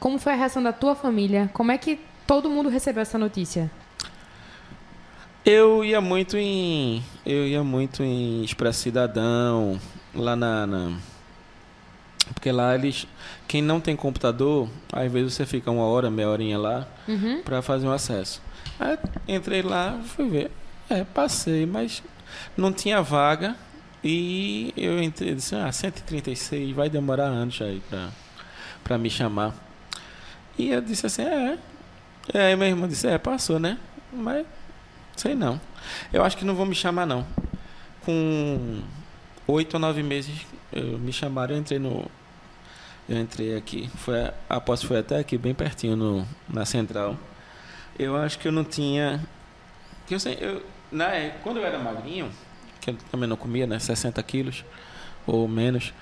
[0.00, 1.48] Como foi a reação da tua família?
[1.52, 3.70] Como é que todo mundo recebeu essa notícia?
[5.44, 7.02] Eu ia muito em.
[7.24, 9.78] Eu ia muito em Expresso Cidadão,
[10.14, 10.92] lá na, na-
[12.34, 13.06] Porque lá eles.
[13.50, 17.42] Quem não tem computador, às vezes você fica uma hora, meia horinha lá, Uhum.
[17.42, 18.40] pra fazer um acesso.
[18.78, 20.52] Aí entrei lá, fui ver.
[20.88, 22.00] É, passei, mas
[22.56, 23.56] não tinha vaga.
[24.04, 28.10] E eu entrei, disse, ah, 136, vai demorar anos aí pra,
[28.84, 29.52] pra me chamar.
[30.56, 31.58] E eu disse assim, é.
[32.32, 33.78] E aí meu irmão disse, é, passou, né?
[34.12, 34.46] Mas,
[35.16, 35.60] sei não.
[36.12, 37.26] Eu acho que não vão me chamar, não.
[38.04, 38.80] Com
[39.48, 40.46] oito ou nove meses,
[41.00, 42.08] me chamaram, eu entrei no...
[43.10, 43.90] Eu entrei aqui.
[43.96, 47.16] Foi, a a posse foi até aqui, bem pertinho, no, na central.
[47.98, 49.20] Eu acho que eu não tinha...
[50.08, 51.06] Eu, eu, na,
[51.42, 52.30] quando eu era magrinho,
[52.80, 53.80] que eu também não comia, né?
[53.80, 54.64] 60 quilos
[55.26, 55.92] ou menos.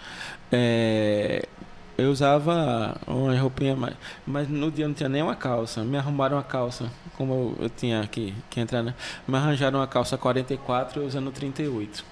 [0.53, 1.49] É,
[1.97, 3.94] eu usava uma roupinha, mas,
[4.27, 5.83] mas no dia não tinha nem uma calça.
[5.83, 8.94] Me arrumaram uma calça, como eu, eu tinha que, que entrar, né?
[9.27, 12.05] Me arranjaram uma calça 44 e eu usando 38.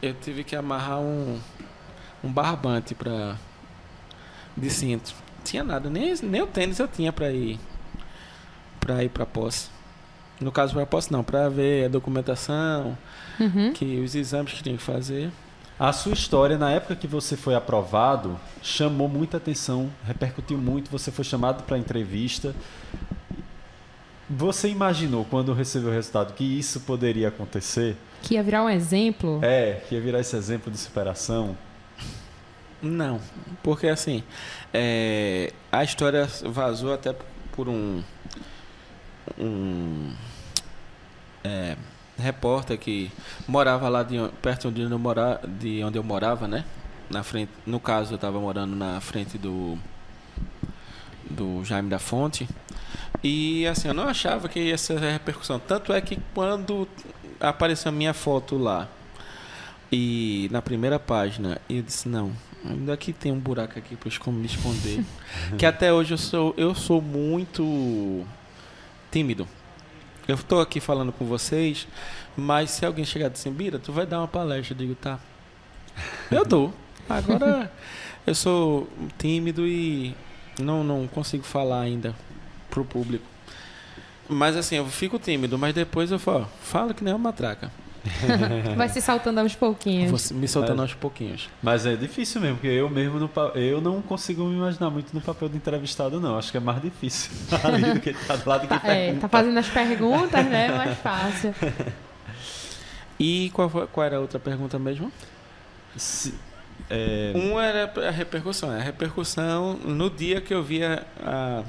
[0.00, 1.40] Eu tive que amarrar um,
[2.22, 3.36] um barbante pra,
[4.56, 5.12] de cinto.
[5.44, 7.58] Tinha nada, nem, nem o tênis eu tinha para ir
[8.78, 9.68] para ir para posse.
[10.40, 12.96] No caso para posse não, para ver a documentação,
[13.40, 13.72] Uhum.
[13.72, 15.30] que os exames que tinha que fazer.
[15.78, 21.10] A sua história, na época que você foi aprovado, chamou muita atenção, repercutiu muito, você
[21.10, 22.54] foi chamado para entrevista.
[24.28, 27.96] Você imaginou, quando recebeu o resultado, que isso poderia acontecer?
[28.22, 29.38] Que ia virar um exemplo.
[29.42, 31.56] É, que ia virar esse exemplo de superação?
[32.82, 33.20] Não,
[33.62, 34.24] porque assim,
[34.74, 37.14] é, a história vazou até
[37.52, 38.02] por um,
[39.38, 40.12] um
[41.44, 41.76] é,
[42.18, 43.10] repórter que
[43.46, 46.64] morava lá de, perto de onde, eu mora, de onde eu morava, né?
[47.08, 49.78] Na frente, no caso, eu estava morando na frente do
[51.30, 52.48] do Jaime da Fonte.
[53.22, 55.58] E assim, eu não achava que ia ser repercussão.
[55.58, 56.88] Tanto é que quando
[57.40, 58.88] apareceu a minha foto lá,
[59.90, 62.32] e na primeira página, eu disse, não,
[62.68, 65.04] ainda que tem um buraco aqui para me esconder.
[65.58, 68.24] que até hoje eu sou, eu sou muito
[69.10, 69.46] tímido.
[70.26, 71.88] Eu estou aqui falando com vocês,
[72.36, 74.94] mas se alguém chegar e dizer, assim, Bira, tu vai dar uma palestra, eu digo,
[74.94, 75.18] tá.
[76.30, 76.72] Eu dou.
[77.08, 77.70] Agora
[78.26, 80.14] eu sou tímido e
[80.58, 82.14] não, não consigo falar ainda
[82.70, 83.24] pro público.
[84.28, 87.70] Mas assim, eu fico tímido, mas depois eu falo, falo que nem uma matraca.
[88.76, 90.10] Vai se saltando aos pouquinhos.
[90.30, 90.82] Vou me soltando É.
[90.82, 91.48] aos pouquinhos.
[91.62, 95.20] Mas é difícil mesmo, porque eu mesmo no eu não consigo me imaginar muito no
[95.20, 96.36] papel de entrevistado, não.
[96.36, 97.30] Acho que é mais difícil
[97.62, 99.20] ali do que tá do lado que Tá, é, pergunta.
[99.20, 100.66] tá fazendo as perguntas, né?
[100.66, 101.54] É mais fácil.
[103.18, 105.12] E qual, foi- qual era a outra pergunta mesmo?
[105.96, 106.34] Se-
[106.90, 108.70] é, Um era a repercussão.
[108.70, 111.62] A repercussão no dia que eu via a.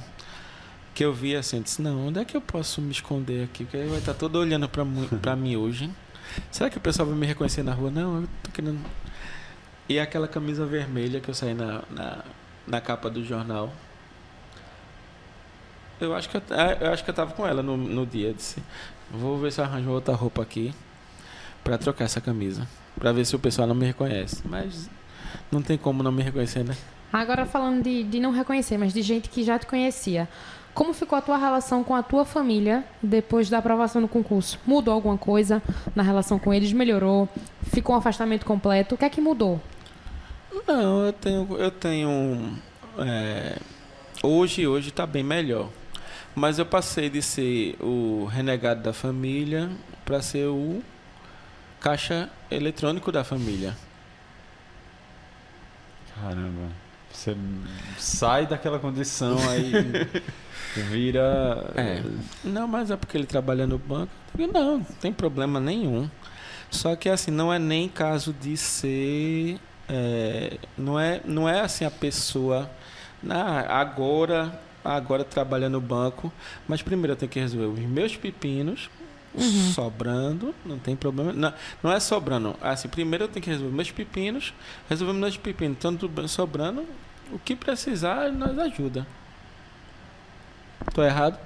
[0.95, 3.63] Que eu vi assim, eu disse, não, onde é que eu posso me esconder aqui?
[3.63, 5.89] Porque ele vai estar todo olhando pra mim hoje.
[6.51, 7.89] Será que o pessoal vai me reconhecer na rua?
[7.91, 8.79] Não, eu tô querendo.
[9.87, 12.23] E aquela camisa vermelha que eu saí na, na,
[12.67, 13.73] na capa do jornal.
[15.99, 18.33] Eu acho que eu, ah, eu acho que eu tava com ela no, no dia.
[18.33, 18.61] Disse,
[19.11, 20.73] vou ver se eu arranjo outra roupa aqui
[21.63, 22.67] pra trocar essa camisa.
[22.99, 24.41] Pra ver se o pessoal não me reconhece.
[24.45, 24.89] Mas
[25.51, 26.75] não tem como não me reconhecer, né?
[27.11, 30.27] Agora falando de, de não reconhecer, mas de gente que já te conhecia.
[30.73, 34.59] Como ficou a tua relação com a tua família depois da aprovação no concurso?
[34.65, 35.61] Mudou alguma coisa
[35.95, 36.73] na relação com eles?
[36.73, 37.29] Melhorou?
[37.71, 38.95] Ficou um afastamento completo?
[38.95, 39.61] O que é que mudou?
[40.67, 41.47] Não, eu tenho.
[41.57, 42.57] Eu tenho.
[42.97, 43.57] é,
[44.23, 45.69] hoje, hoje tá bem melhor.
[46.33, 49.69] Mas eu passei de ser o renegado da família
[50.03, 50.81] para ser o
[51.79, 53.77] caixa eletrônico da família.
[56.15, 56.69] Caramba.
[57.11, 57.37] Você
[57.99, 59.71] sai daquela condição aí
[60.81, 61.71] vira.
[61.75, 62.03] É.
[62.43, 64.11] Não, mas é porque ele trabalha no banco.
[64.37, 66.09] Não, não tem problema nenhum.
[66.69, 69.59] Só que assim, não é nem caso de ser.
[69.87, 72.69] é, não, é, não é assim a pessoa.
[73.29, 76.31] Ah, agora, agora trabalha no banco.
[76.67, 78.89] Mas primeiro eu tenho que resolver os meus pepinos.
[79.73, 81.33] Sobrando, não tem problema.
[81.33, 82.55] Não, não é sobrando.
[82.61, 84.53] Assim, primeiro eu tenho que resolver meus pepinos.
[84.89, 86.85] Resolvemos meus pepinos, tanto sobrando.
[87.31, 89.07] O que precisar, nós ajuda.
[90.93, 91.37] Tô errado?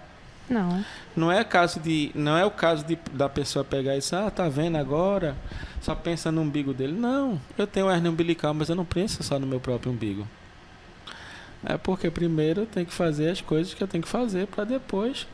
[0.50, 0.84] Não.
[1.16, 4.48] Não é caso de, não é o caso de, da pessoa pegar isso, ah, tá
[4.48, 5.36] vendo agora?
[5.82, 6.94] Só pensa no umbigo dele.
[6.94, 10.28] Não, eu tenho hernia umbilical, mas eu não penso só no meu próprio umbigo.
[11.66, 14.64] É porque primeiro eu tenho que fazer as coisas que eu tenho que fazer para
[14.64, 15.28] depois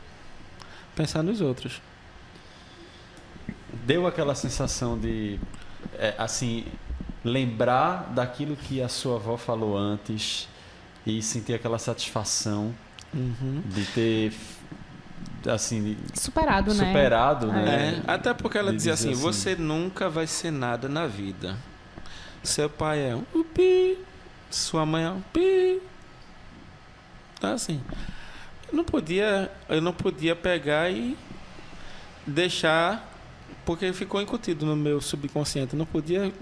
[0.96, 1.80] pensar nos outros.
[3.84, 5.38] Deu aquela sensação de.
[5.98, 6.64] é, assim,
[7.24, 10.48] lembrar daquilo que a sua avó falou antes
[11.06, 12.74] e sentir aquela satisfação
[13.14, 13.62] Uhum.
[13.66, 14.32] de ter.
[15.46, 16.86] Assim, Superado, né?
[16.86, 18.02] superado, né?
[18.06, 21.56] É, até porque ela De dizia dizer assim, você nunca vai ser nada na vida.
[22.42, 23.98] Seu pai é um pi,
[24.50, 25.82] sua mãe é um pi.
[27.36, 27.80] Então assim,
[28.70, 31.16] eu não podia, eu não podia pegar e
[32.26, 33.06] deixar,
[33.66, 36.32] porque ficou incutido no meu subconsciente, eu não podia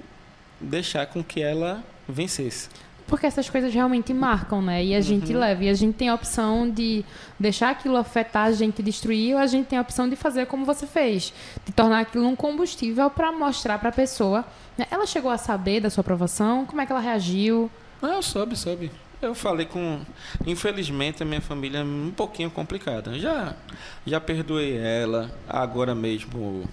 [0.60, 2.68] deixar com que ela vencesse.
[3.06, 4.84] Porque essas coisas realmente marcam, né?
[4.84, 5.64] E a gente leva.
[5.64, 7.04] E a gente tem a opção de
[7.38, 10.64] deixar aquilo afetar a gente, destruir, ou a gente tem a opção de fazer como
[10.64, 11.32] você fez.
[11.64, 14.44] De tornar aquilo um combustível para mostrar para a pessoa.
[14.78, 14.86] né?
[14.90, 16.64] Ela chegou a saber da sua aprovação?
[16.64, 17.70] Como é que ela reagiu?
[18.00, 18.90] Ah, eu soube, soube.
[19.20, 20.00] eu falei com.
[20.46, 23.18] Infelizmente, a minha família é um pouquinho complicada.
[23.18, 23.54] Já,
[24.06, 25.30] já perdoei ela.
[25.48, 26.64] Agora mesmo,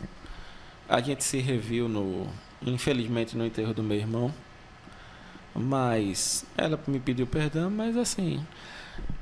[0.87, 2.27] a gente se reviu no.
[2.65, 4.33] Infelizmente, no enterro do meu irmão.
[5.59, 8.41] Mas ela me pediu perdão, mas assim.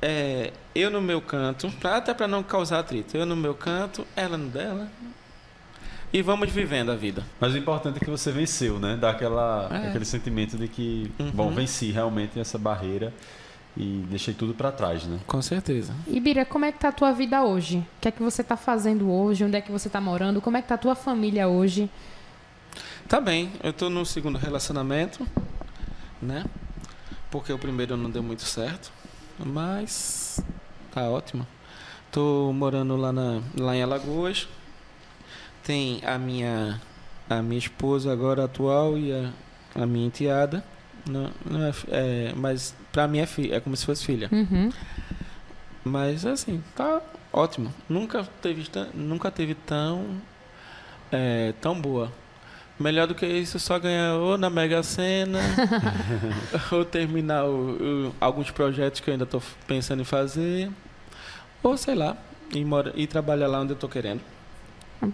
[0.02, 4.06] É, eu no meu canto, pra, até para não causar atrito, eu no meu canto,
[4.15, 4.88] ela no dela.
[6.13, 7.23] E vamos vivendo a vida.
[7.39, 8.95] Mas o importante é que você venceu, né?
[9.00, 9.88] Dá aquela, É.
[9.89, 11.32] aquele sentimento de que, Uhum.
[11.32, 13.12] bom, venci realmente essa barreira
[13.76, 15.19] e deixei tudo pra trás, né?
[15.28, 15.93] Com certeza.
[16.08, 17.80] E Bira, como é que tá a tua vida hoje?
[17.80, 19.43] O que é que você tá fazendo hoje?
[19.43, 20.39] Onde é que você tá morando?
[20.39, 21.89] Como é que tá a tua família hoje?
[23.08, 25.26] Tá bem, eu tô no segundo relacionamento,
[26.21, 26.45] né?
[27.30, 28.91] Porque o primeiro não deu muito certo,
[29.39, 30.39] mas
[30.91, 31.45] tá ótimo.
[32.12, 34.47] Tô morando lá, na, lá em Alagoas.
[35.63, 36.82] Tem a minha
[37.30, 39.32] a minha esposa agora atual e a,
[39.75, 40.63] a minha enteada.
[41.08, 44.30] Não, não é, é, mas pra mim é, fi, é como se fosse filha.
[44.32, 44.71] Uhum.
[45.84, 47.01] Mas assim, tá
[47.32, 47.73] ótimo.
[47.88, 50.21] Nunca teve, nunca teve tão
[51.12, 52.12] é, tão boa.
[52.80, 55.40] Melhor do que isso, só ganhar ou na Mega Sena,
[56.72, 60.70] ou terminar o- o- alguns projetos que eu ainda estou pensando em fazer,
[61.63, 62.16] ou sei lá,
[62.54, 64.22] ir, mora, ir trabalhar lá onde eu estou querendo.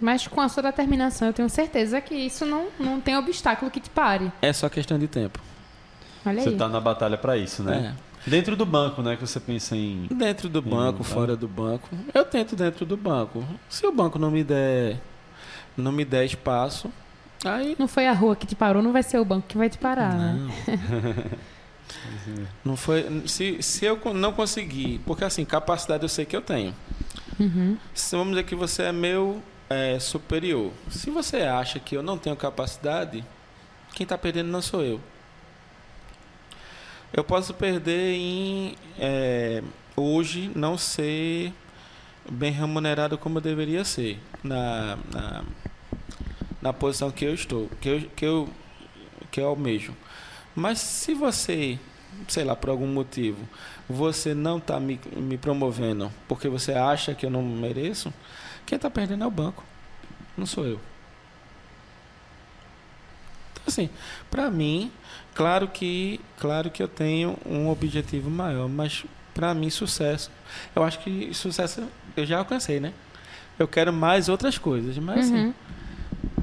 [0.00, 3.80] Mas com a sua determinação, eu tenho certeza que isso não, não tem obstáculo que
[3.80, 4.30] te pare.
[4.42, 5.38] É só questão de tempo.
[6.26, 6.56] Olha Você aí.
[6.56, 7.94] tá na batalha pra isso, né?
[8.26, 9.16] Dentro do banco, né?
[9.16, 10.06] Que você pensa em.
[10.10, 10.14] É.
[10.14, 11.88] Dentro do banco, fora do banco.
[12.14, 13.44] Eu tento dentro do banco.
[13.68, 14.98] Se o banco não me der,
[15.76, 16.90] não me der espaço,
[17.48, 19.68] aí Não foi a rua que te parou, não vai ser o banco que vai
[19.68, 20.50] te parar, né?
[22.64, 23.22] Não foi.
[23.26, 26.74] Se, se eu não conseguir, porque assim, capacidade eu sei que eu tenho.
[27.38, 27.76] Uhum.
[27.92, 30.72] Se vamos dizer que você é meu é, superior.
[30.90, 33.24] Se você acha que eu não tenho capacidade,
[33.94, 35.00] quem está perdendo não sou eu.
[37.12, 39.62] Eu posso perder em é,
[39.96, 41.52] hoje não ser
[42.28, 45.44] bem remunerado como eu deveria ser na, na,
[46.64, 48.48] na posição que eu estou, que eu, que eu,
[49.30, 49.94] que eu almejo.
[50.56, 51.78] Mas se você,
[52.26, 53.46] sei lá, por algum motivo,
[53.86, 58.10] você não está me, me promovendo porque você acha que eu não mereço,
[58.64, 59.62] quem está perdendo é o banco,
[60.38, 60.80] não sou eu.
[63.52, 63.90] Então, assim,
[64.30, 64.90] para mim,
[65.34, 70.30] claro que, claro que eu tenho um objetivo maior, mas para mim sucesso,
[70.74, 72.94] eu acho que sucesso eu já alcancei, né?
[73.58, 75.54] Eu quero mais outras coisas, mas assim, Uhum.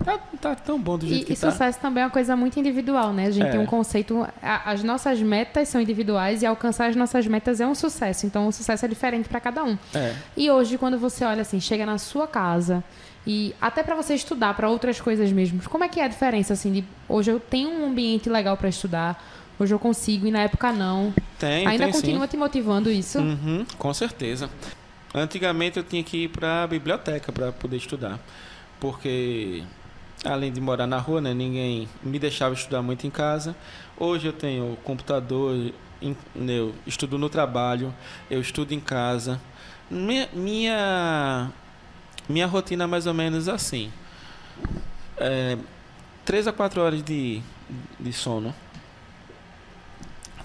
[0.04, 1.52] Tá, tá tão bom do jeito E, que e tá.
[1.52, 3.28] sucesso também é uma coisa muito individual, né?
[3.28, 3.52] A gente É.
[3.52, 4.28] tem um conceito.
[4.42, 8.26] a- as nossas metas são individuais e alcançar as nossas metas é um sucesso.
[8.26, 9.78] Então o sucesso é diferente para cada um.
[9.94, 10.14] É.
[10.36, 12.84] E hoje, quando você olha assim, chega na sua casa
[13.26, 16.54] e até para você estudar para outras coisas mesmo, como é que é a diferença
[16.54, 19.24] assim de hoje eu tenho um ambiente legal para estudar,
[19.60, 21.14] hoje eu consigo e na época não.
[21.40, 22.00] Tem, Ainda tem sim.
[22.02, 23.20] continua te motivando isso?
[23.20, 24.50] Uhum, com certeza.
[25.14, 28.18] Antigamente eu tinha que ir para a biblioteca para poder estudar,
[28.80, 29.64] porque
[30.24, 33.56] além de morar na rua, né, ninguém me deixava estudar muito em casa.
[33.98, 35.56] Hoje eu tenho computador,
[36.02, 36.16] em-
[36.48, 37.94] eu estudo no trabalho,
[38.30, 39.40] eu estudo em casa.
[39.90, 41.52] Minha minha,
[42.30, 43.92] minha rotina é mais ou menos assim.
[45.18, 45.58] É,
[46.26, 47.42] três a quatro horas de,
[48.00, 48.54] de sono.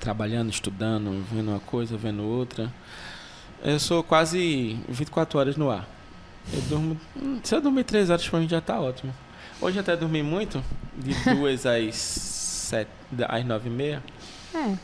[0.01, 2.73] Trabalhando, estudando, vendo uma coisa, vendo outra.
[3.65, 5.89] Eu sou quase 24 horas no ar.
[6.53, 7.01] Eu durmo.
[7.43, 9.13] Se eu dormir 3 horas, pra mim já tá ótimo.
[9.61, 10.63] Hoje até dormi muito,
[10.97, 12.89] de 2 às 7,
[13.29, 14.03] às 9 e meia.
[14.55, 14.77] É,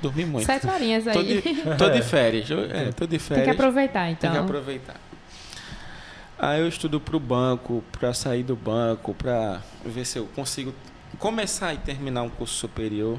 [0.00, 0.44] Dormi muito.
[0.46, 1.14] sete horinhas aí.
[1.14, 2.48] Tô de, tô de férias.
[2.70, 3.44] É, tô de Tem férias.
[3.46, 4.32] que aproveitar, Tem então.
[4.32, 4.96] que aproveitar.
[6.38, 10.74] Aí eu estudo pro banco, pra sair do banco, pra ver se eu consigo
[11.18, 13.18] começar e terminar um curso superior.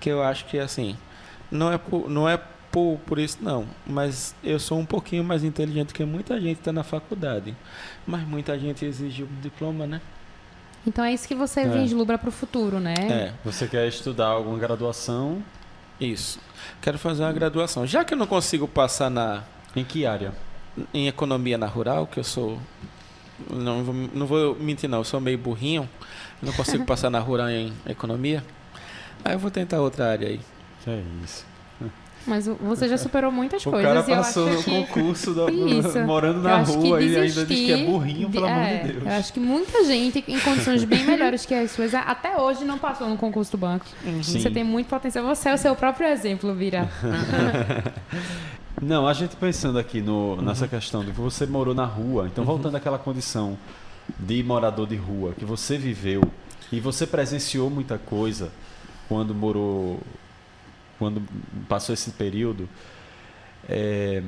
[0.00, 0.96] Que eu acho que assim,
[1.50, 5.42] não é por, não é por, por isso não, mas eu sou um pouquinho mais
[5.44, 7.56] inteligente que muita gente está na faculdade.
[8.06, 10.00] Mas muita gente exige o diploma, né?
[10.86, 11.68] Então é isso que você É.
[11.68, 12.94] vislumbra pro futuro, né?
[13.10, 15.42] É, Você quer estudar alguma graduação?
[16.00, 16.38] isso.
[16.80, 17.84] Quero fazer uma graduação.
[17.86, 19.42] Já que eu não consigo passar na,
[19.74, 20.32] Em que área?
[20.94, 22.58] em economia na rural, que eu sou.
[23.50, 25.88] Não vou, não vou mentir, não, eu sou meio burrinho.
[26.40, 28.44] Não consigo passar na rural em economia.
[29.24, 30.40] Aí eu vou tentar outra área aí.
[30.84, 31.44] Que é isso.
[32.28, 34.70] Mas o- você já superou muitas O coisas cara e eu passou acho no que...
[34.92, 35.98] concurso da- Isso.
[36.00, 38.92] morando na rua e ainda diz que é desistir burrinho, pelo de- amor é, de
[38.92, 39.04] Deus.
[39.06, 42.78] Eu acho que muita gente em condições bem melhores que as suas até hoje não
[42.78, 43.86] passou no concurso do banco.
[44.22, 44.40] Sim.
[44.40, 45.24] Você tem muito potencial.
[45.24, 46.88] Você é o seu próprio exemplo, Vira.
[48.80, 52.44] Não, a gente pensando aqui no, nessa questão de que você morou na rua, então
[52.44, 53.58] voltando àquela condição
[54.18, 56.22] de morador de rua que você viveu
[56.70, 58.50] e você presenciou muita coisa
[59.08, 59.98] quando morou
[60.98, 61.22] quando
[61.68, 62.68] passou esse período,
[63.68, 64.22] é,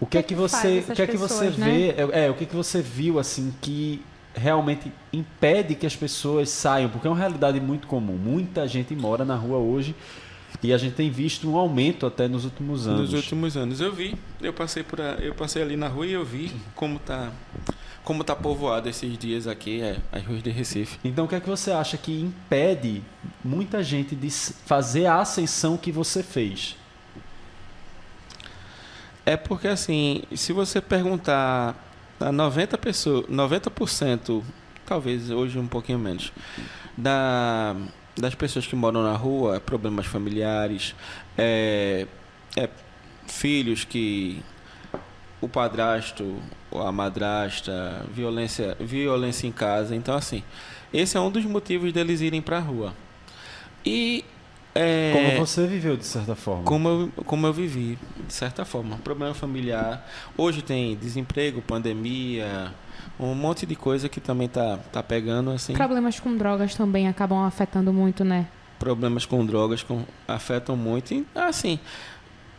[0.00, 1.70] o que é que faz você, o que é que você pessoas, né?
[1.70, 4.02] vê, é, é, o que é que você viu assim que
[4.34, 8.16] realmente impede que as pessoas saiam, porque é uma realidade muito comum.
[8.16, 9.94] Muita gente mora na rua hoje
[10.62, 13.12] e a gente tem visto um aumento até nos últimos anos.
[13.12, 16.12] Nos últimos anos eu vi, eu passei por, a- eu passei ali na rua e
[16.12, 17.32] eu vi como tá,
[18.06, 20.96] como tá povoado esses dias aqui, é, as ruas de Recife.
[21.02, 23.02] Então, o que é que você acha que impede
[23.44, 26.76] muita gente de fazer a ascensão que você fez?
[29.26, 31.74] É porque assim, se você perguntar
[32.20, 34.40] a 90 pessoas, 90%,
[34.86, 36.32] talvez hoje um pouquinho menos,
[36.96, 37.74] da,
[38.16, 40.94] das pessoas que moram na rua, problemas familiares,
[41.36, 42.06] é,
[42.56, 42.68] é,
[43.26, 44.40] filhos que
[45.40, 46.36] o padrasto,
[46.72, 49.94] a madrasta, violência, violência em casa.
[49.94, 50.42] Então assim,
[50.92, 52.94] esse é um dos motivos deles irem para a rua.
[53.84, 54.24] E
[54.78, 56.64] é, Como você viveu, de certa forma.
[56.64, 58.98] como eu, como eu vivi, de certa forma.
[58.98, 60.06] Problema familiar.
[60.36, 62.74] Hoje tem desemprego, pandemia,
[63.18, 65.72] um monte de coisa que também tá, tá pegando, assim.
[65.72, 68.46] Problemas com drogas também acabam afetando muito, né?
[68.78, 71.14] Problemas com drogas com, afetam muito.
[71.14, 71.80] E, assim,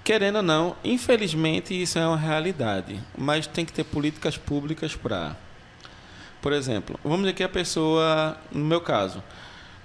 [0.08, 2.98] querendo ou não, infelizmente isso é uma realidade.
[3.18, 5.36] Mas tem que ter políticas públicas para.
[6.42, 9.22] Por exemplo, vamos dizer que a pessoa, no meu caso,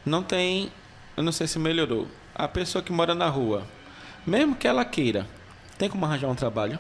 [0.07, 0.70] não tem.
[1.16, 2.07] Eu não sei se melhorou.
[2.33, 3.64] A pessoa que mora na rua,
[4.25, 5.27] mesmo que ela queira,
[5.77, 6.79] tem como arranjar um trabalho?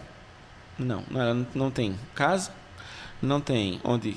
[0.78, 2.52] Não, ela não- tem casa,
[3.20, 4.16] não tem onde,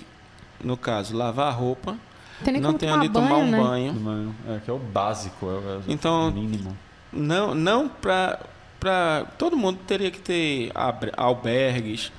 [0.63, 1.97] no caso, lavar a roupa,
[2.43, 3.99] Tem nem não como tem tomar onde banho, tomar um né?
[4.03, 4.35] banho.
[4.55, 6.77] É, que é o básico, é o, é o Então- mínimo.
[7.11, 8.39] Não, não para
[8.85, 10.71] para todo mundo teria que ter
[11.17, 12.11] albergues.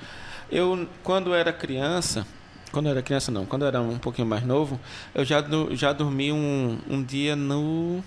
[0.51, 2.27] Eu quando era criança,
[2.73, 4.77] quando era criança não, quando era um pouquinho mais novo,
[5.15, 5.41] eu já
[5.71, 8.03] já dormi um, um dia no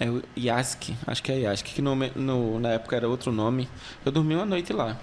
[0.00, 3.68] é o Yask, acho que é Yask, que no, no- na época era outro nome.
[4.04, 4.96] Eu dormi uma noite lá.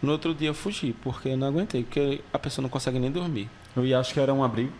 [0.00, 3.10] No outro dia eu fugi, porque eu não aguentei, porque a pessoa não consegue nem
[3.10, 3.48] dormir.
[3.98, 4.72] Acho que era um abrigo.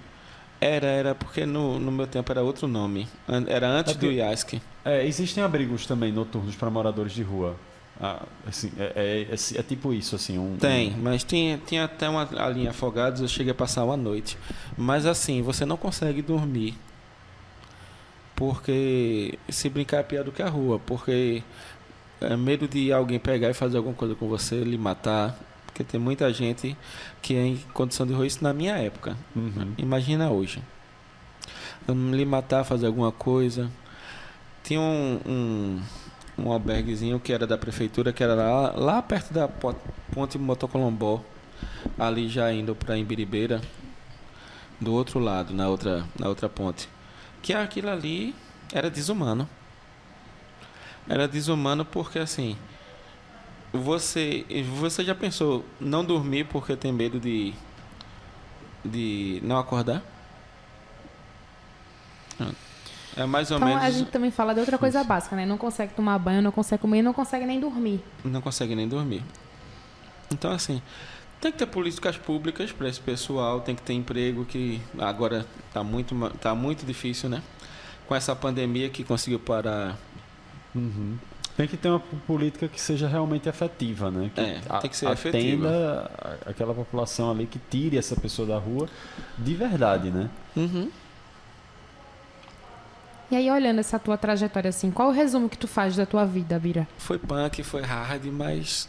[0.61, 3.07] Era, era porque no, no meu tempo era outro nome.
[3.47, 4.55] Era antes É do porque- Yask.
[4.85, 7.57] É, existem abrigos também noturnos para moradores de rua.
[8.01, 10.39] Ah, assim, é, é- é- é tipo isso, assim.
[10.39, 13.85] Um, Tem, um- mas tinha, tinha até uma a linha Afogados, eu cheguei a passar
[13.85, 14.37] uma noite.
[14.77, 16.75] Mas assim, você não consegue dormir.
[18.35, 20.79] Porque se brincar é pior do que a rua.
[20.79, 21.43] Porque
[22.21, 25.39] é medo de alguém pegar e fazer alguma coisa com você, lhe matar.
[25.77, 26.75] Porque tem muita gente
[27.21, 29.15] que é em condição de rua, isso na minha época.
[29.37, 29.75] Uhum.
[29.77, 30.63] Imagina hoje.
[31.87, 33.71] Lhe matar, fazer alguma coisa.
[34.65, 35.83] Tinha um, um,
[36.39, 39.77] um alberguezinho que era da prefeitura, que era lá, lá perto da po-
[40.13, 41.23] ponte Motocolombó,
[41.99, 43.61] ali já indo para Imbiribeira,
[44.81, 46.89] do outro lado, na outra, na outra ponte.
[47.43, 48.35] Que aquilo ali
[48.73, 49.47] era desumano.
[51.07, 52.57] Era desumano porque assim.
[53.73, 54.47] Você,
[54.79, 57.55] você já pensou não dormir porque tem medo de
[58.85, 60.03] de não acordar?
[63.17, 63.83] É mais ou Então menos.
[63.83, 65.47] a gente também fala de outra coisa básica, né?
[65.47, 68.05] Não consegue tomar banho, não consegue comer, não consegue nem dormir.
[68.23, 69.23] Não consegue nem dormir.
[70.31, 70.83] Então, assim,
[71.41, 75.83] tem que ter políticas públicas para esse pessoal, tem que ter emprego, que agora tá
[75.83, 77.43] muito, tá muito difícil, né?
[78.07, 79.97] Com essa pandemia que conseguiu parar.
[80.75, 81.17] Uhum.
[81.57, 84.31] Tem que ter uma política que seja realmente efetiva, né?
[84.35, 86.11] Que É, a- tem que ser atenda efetiva.
[86.45, 88.89] aquela população ali que tire essa pessoa da rua
[89.39, 90.29] de verdade, né?
[90.55, 90.91] Uhum.
[93.29, 96.25] E aí, olhando essa tua trajetória assim, qual o resumo que tu faz da tua
[96.25, 96.87] vida, Bira?
[96.97, 98.89] Foi punk, foi hard, mas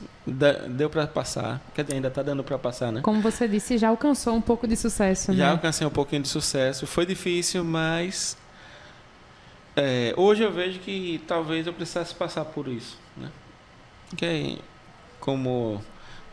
[0.69, 1.59] deu para passar.
[1.73, 3.01] Quer dizer, ainda tá dando para passar, né?
[3.01, 5.51] Como você disse, já alcançou um pouco de sucesso, Já né?
[5.53, 6.85] alcancei um pouquinho de sucesso.
[6.85, 8.37] Foi difícil, mas
[9.77, 13.29] é, hoje eu vejo que talvez eu precisasse passar por isso, né?
[14.09, 14.57] Porque
[15.19, 15.81] como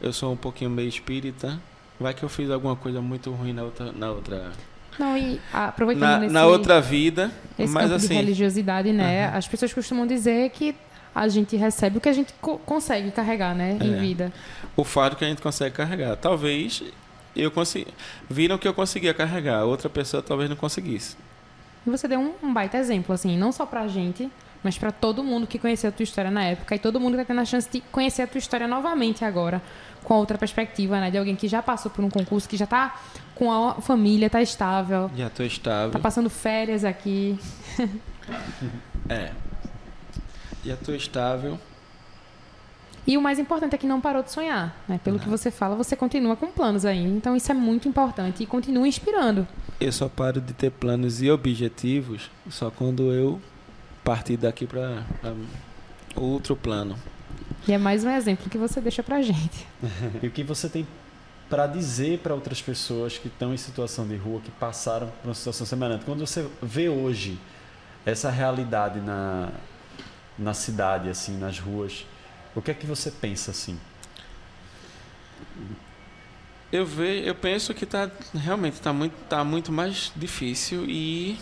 [0.01, 1.61] eu sou um pouquinho meio espírita,
[2.01, 4.51] vai que eu fiz alguma coisa muito ruim na outra, na outra,
[4.99, 8.93] Não, e ah, aproveitando na, nesse, na outra vida, esse mas campo de assim, religiosidade,
[8.93, 9.27] né?
[9.29, 10.75] As pessoas costumam dizer que
[11.15, 13.79] a gente recebe o que a gente co- consegue carregar, né?
[13.81, 13.99] Em É.
[13.99, 14.33] vida.
[14.77, 16.17] o fardo que a gente consegue carregar.
[16.17, 16.83] Talvez
[17.37, 17.87] eu consegui,
[18.31, 21.17] viram que eu conseguia carregar, outra pessoa talvez não conseguisse.
[21.87, 24.31] E você deu um, um baita exemplo, assim, não só pra gente,
[24.63, 27.19] mas pra todo mundo que conheceu a tua história na época e todo mundo que
[27.19, 29.61] tá tendo a chance de conhecer a tua história novamente agora,
[30.03, 31.11] com outra perspectiva, né?
[31.11, 32.99] De alguém que já passou por um concurso, que já tá
[33.35, 35.91] com a família, tá estável, Já estou estável.
[35.91, 37.39] tá passando férias aqui.
[39.07, 39.33] É.
[40.65, 41.59] Já estou estável.
[43.07, 44.99] E o mais importante é que não parou de sonhar, né?
[45.03, 47.05] Pelo que você fala, você continua com planos aí.
[47.05, 49.47] Então isso é muito importante e continua inspirando.
[49.79, 53.41] Eu só paro de ter planos e objetivos só quando eu
[54.03, 55.03] partir daqui para
[56.17, 56.97] outro plano.
[57.69, 59.67] E é mais um exemplo que você deixa pra gente.
[60.23, 60.87] e o que você tem
[61.49, 65.35] para dizer para outras pessoas que estão em situação de rua, que passaram por uma
[65.35, 66.05] situação semelhante?
[66.05, 67.39] Quando você vê hoje
[68.05, 69.51] essa realidade na,
[70.39, 72.07] na cidade, assim, nas ruas,
[72.55, 73.79] o que é que você pensa assim?
[76.73, 81.39] Eu vejo, eu penso que tá realmente tá muito tá muito mais difícil e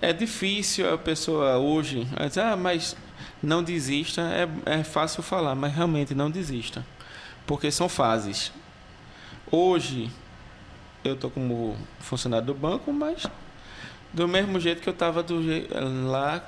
[0.00, 2.96] é difícil a pessoa hoje, dizer, ah, mas
[3.42, 6.84] não desista, é, é fácil falar, mas realmente não desista.
[7.46, 8.52] Porque são fases.
[9.50, 10.10] Hoje
[11.04, 13.26] eu tô como funcionário do banco, mas
[14.12, 15.24] do mesmo jeito que eu estava
[16.06, 16.44] lá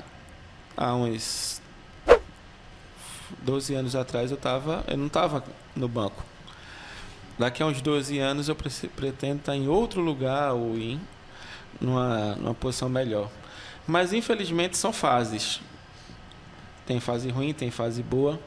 [0.77, 1.62] há uns
[3.41, 6.23] 12 anos atrás eu tava, eu não estava no banco.
[7.39, 11.01] Daqui a uns 12 anos eu pretendo estar em outro lugar ou em
[11.81, 13.31] numa, numa posição melhor.
[13.87, 15.61] Mas infelizmente são fases.
[16.87, 18.39] Tem fase ruim, tem fase boa.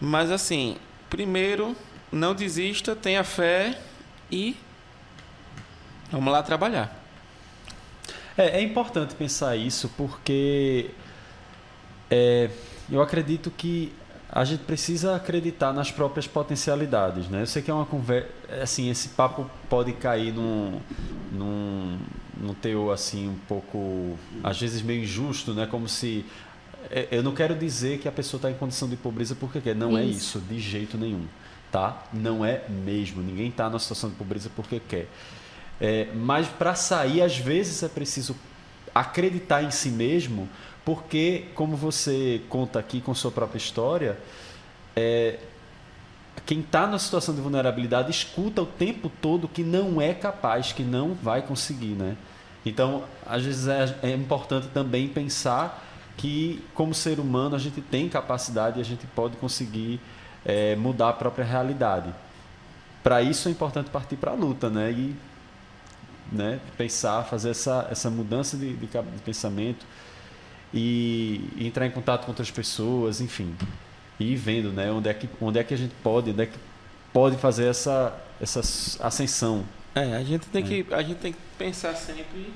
[0.00, 0.76] Mas assim,
[1.10, 1.76] primeiro,
[2.10, 3.78] não desista, tenha fé
[4.30, 4.56] e
[6.10, 7.02] vamos lá trabalhar.
[8.36, 10.90] É, é importante pensar isso porque
[12.10, 12.50] é,
[12.90, 13.92] eu acredito que
[14.30, 17.42] a gente precisa acreditar nas próprias potencialidades, né?
[17.42, 18.28] Eu sei que é uma conversa,
[18.60, 20.80] assim, esse papo pode cair num,
[21.30, 21.98] num,
[22.36, 25.66] num teor assim um pouco, às vezes meio injusto, né?
[25.66, 26.24] Como se
[26.90, 29.74] é, eu não quero dizer que a pessoa está em condição de pobreza porque quer.
[29.74, 30.38] Não é isso.
[30.38, 31.26] é isso, de jeito nenhum.
[31.70, 32.04] Tá?
[32.12, 33.22] Não é mesmo.
[33.22, 35.08] Ninguém está na situação de pobreza porque quer.
[35.80, 38.36] É, mas para sair, às vezes é preciso
[38.94, 40.48] acreditar em si mesmo,
[40.84, 44.18] porque, como você conta aqui com sua própria história,
[44.94, 45.38] é,
[46.44, 50.82] quem está na situação de vulnerabilidade escuta o tempo todo que não é capaz, que
[50.82, 51.94] não vai conseguir.
[51.94, 52.16] Né?
[52.66, 55.82] Então, às vezes é, é importante também pensar
[56.18, 59.98] que, como ser humano, a gente tem capacidade e a gente pode conseguir
[60.44, 62.14] é, mudar a própria realidade.
[63.02, 64.90] Para isso é importante partir para a luta, né?
[64.92, 65.16] E
[66.32, 69.84] né, pensar, fazer essa, essa mudança de, de, de pensamento
[70.74, 73.54] e, entrar em contato com outras pessoas, enfim.
[74.20, 76.46] E ir vendo né, onde, é que, onde é que a gente pode, onde é
[76.46, 76.58] que
[77.12, 78.60] pode fazer essa, essa
[79.06, 79.64] ascensão.
[79.94, 80.66] É, a gente tem, é.
[80.66, 82.52] que, a gente tem que pensar sempre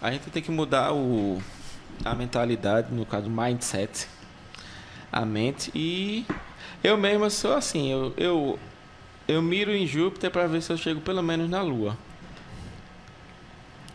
[0.00, 1.42] a gente tem que mudar o,
[2.04, 4.06] a mentalidade, no caso, o mindset,
[5.10, 5.72] a mente.
[5.74, 6.24] E
[6.84, 8.58] eu mesmo sou assim, eu, eu,
[9.26, 11.96] eu miro em Júpiter para ver se eu chego pelo menos na Lua.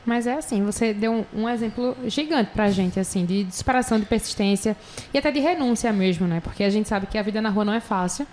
[0.05, 4.05] Mas é assim, você deu um, um exemplo gigante pra gente, assim, de disparação, de
[4.05, 4.75] persistência
[5.13, 6.41] e até de renúncia mesmo, né?
[6.41, 8.27] Porque a gente sabe que a vida na rua não é fácil.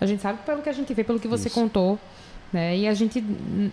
[0.00, 1.58] A gente sabe pelo que a gente vê, pelo que você Isso.
[1.58, 1.98] contou.
[2.52, 2.78] Né?
[2.78, 3.20] E a gente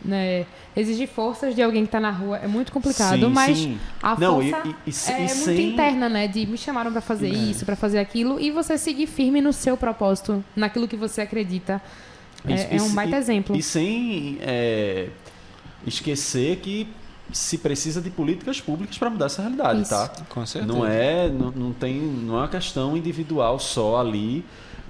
[0.03, 3.79] né, exigir forças de alguém que está na rua é muito complicado, sim, mas sim.
[4.01, 5.71] a Não, força e, e, e, é muito sem...
[5.73, 6.27] interna, né?
[6.27, 7.35] De me chamaram para fazer é.
[7.35, 11.79] isso, para fazer aquilo, e você seguir firme no seu propósito, naquilo que você acredita.
[12.47, 13.55] É, é um baita exemplo.
[13.55, 15.09] E sem é,
[15.85, 16.87] esquecer que
[17.31, 19.89] se precisa de políticas públicas para mudar essa realidade, isso.
[19.89, 20.09] tá?
[20.29, 20.71] Com certeza.
[20.71, 24.45] Não é, não, não tem, não é uma questão individual só ali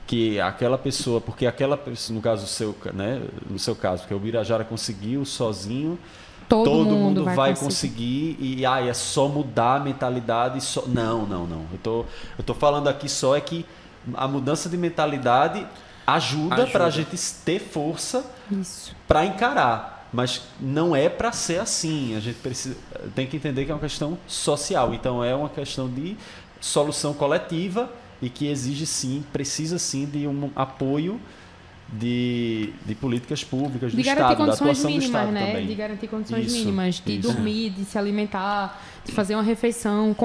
[0.05, 4.19] que aquela pessoa, porque aquela pessoa, no caso seu, né, no seu caso, porque o
[4.19, 5.97] Birajara conseguiu sozinho,
[6.49, 8.35] todo, todo mundo, mundo, vai, vai conseguir.
[8.35, 11.65] conseguir, e ah, é só mudar a mentalidade só não, não, não.
[11.71, 12.05] Eu tô
[12.37, 13.65] eu tô falando aqui só é que
[14.13, 15.65] a mudança de mentalidade
[16.05, 16.71] ajuda, ajuda.
[16.71, 18.25] para a gente ter força
[19.07, 22.15] para encarar, mas não é para ser assim.
[22.15, 22.77] A gente precisa
[23.15, 26.15] tem que entender que é uma questão social, então é uma questão de
[26.61, 27.91] solução coletiva
[28.21, 31.19] e que exige sim, precisa sim de um apoio
[31.91, 35.47] de, de políticas públicas de do Estado, da mínimas, né?
[35.47, 35.67] Também.
[35.67, 37.31] De garantir condições isso, mínimas, de isso.
[37.31, 40.15] dormir, de se alimentar, de fazer uma refeição,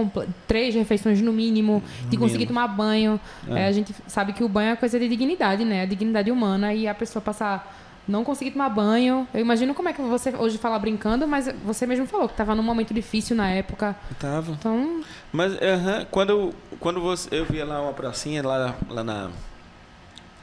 [0.47, 2.61] três refeições no mínimo, de conseguir mínimo.
[2.61, 3.21] tomar banho.
[3.49, 3.65] É.
[3.65, 5.83] É, a gente sabe que o banho é coisa de dignidade, né?
[5.83, 9.29] A dignidade humana e a pessoa passar não consegui tomar banho.
[9.35, 12.55] Eu imagino como é que você hoje fala brincando, mas você mesmo falou que estava
[12.55, 13.95] num momento difícil na época.
[14.19, 14.53] Tava.
[14.53, 15.03] Então.
[15.31, 19.31] Mas uh -huh, quando, quando você, eu via lá uma pracinha, lá, lá na.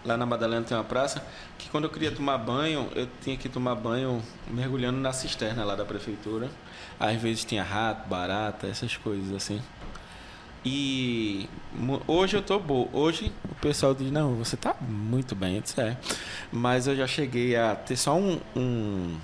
[0.05, 1.25] Lá na Madalena tem uma praça,
[1.57, 5.73] que quando eu queria tomar banho, eu tinha que tomar banho mergulhando na cisterna lá
[5.73, 6.47] da prefeitura.
[6.99, 9.59] Às vezes tinha rato, barata, essas coisas assim.
[10.65, 11.47] E
[12.07, 12.89] hoje eu tô bom.
[12.91, 15.77] Hoje o pessoal diz, não, você tá muito bem, etc.
[15.77, 15.97] É.
[16.51, 19.15] Mas eu já cheguei a ter só um, um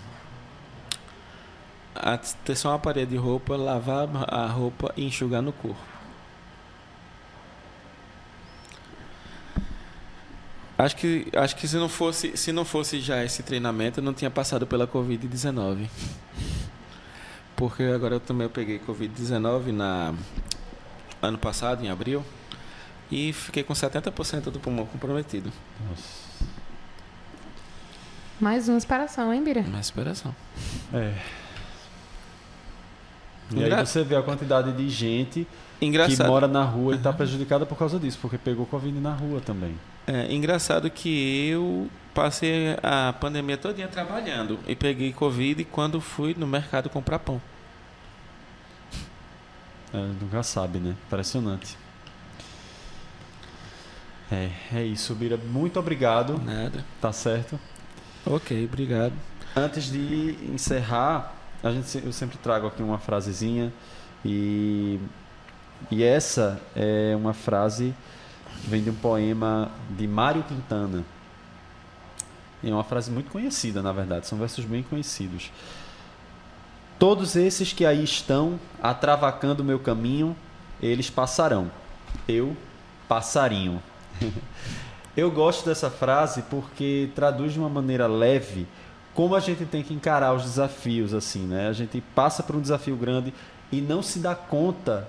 [1.95, 5.91] a ter só uma parede de roupa, lavar a roupa e enxugar no corpo.
[10.77, 14.13] Acho que, acho que se não fosse se não fosse já esse treinamento, eu não
[14.13, 15.87] tinha passado pela Covid-19.
[17.55, 20.13] porque agora eu também peguei Covid-19 na
[21.21, 22.23] ano passado, em abril,
[23.11, 25.51] e fiquei com 70% do pulmão comprometido.
[25.89, 26.31] Nossa.
[28.39, 29.61] Mais uma inspiração, hein, Bira?
[29.61, 30.33] Uma inspiração.
[30.93, 31.13] É.
[33.53, 35.45] E aí Engra- você vê a quantidade de gente
[35.79, 36.27] que Engraçado.
[36.27, 39.75] mora na rua e está prejudicada por causa disso, porque pegou Covid na rua também.
[40.07, 46.47] É engraçado que eu passei a pandemia todinha trabalhando e peguei Covid quando fui no
[46.47, 47.41] mercado comprar pão.
[49.93, 50.95] É, nunca sabe, né?
[51.07, 51.77] Impressionante.
[54.31, 55.37] É, é isso, Bira.
[55.37, 56.37] Muito obrigado.
[56.41, 56.85] Nada.
[57.01, 57.59] Tá certo?
[58.25, 59.13] Ok, obrigado.
[59.55, 63.73] Antes de encerrar, a gente, eu sempre trago aqui uma frasezinha
[64.23, 64.99] e,
[65.89, 67.93] e essa é uma frase
[68.61, 71.03] que vem de um poema de Mário Quintana.
[72.63, 75.51] É uma frase muito conhecida, na verdade, são versos bem conhecidos.
[77.01, 80.35] Todos esses que aí estão atravacando o meu caminho,
[80.79, 81.71] eles passarão.
[82.27, 82.55] Eu,
[83.07, 83.81] passarinho.
[85.17, 88.67] Eu gosto dessa frase porque traduz de uma maneira leve
[89.15, 91.69] como a gente tem que encarar os desafios, assim, né?
[91.69, 93.33] A gente passa por um desafio grande
[93.71, 95.07] e não se dá conta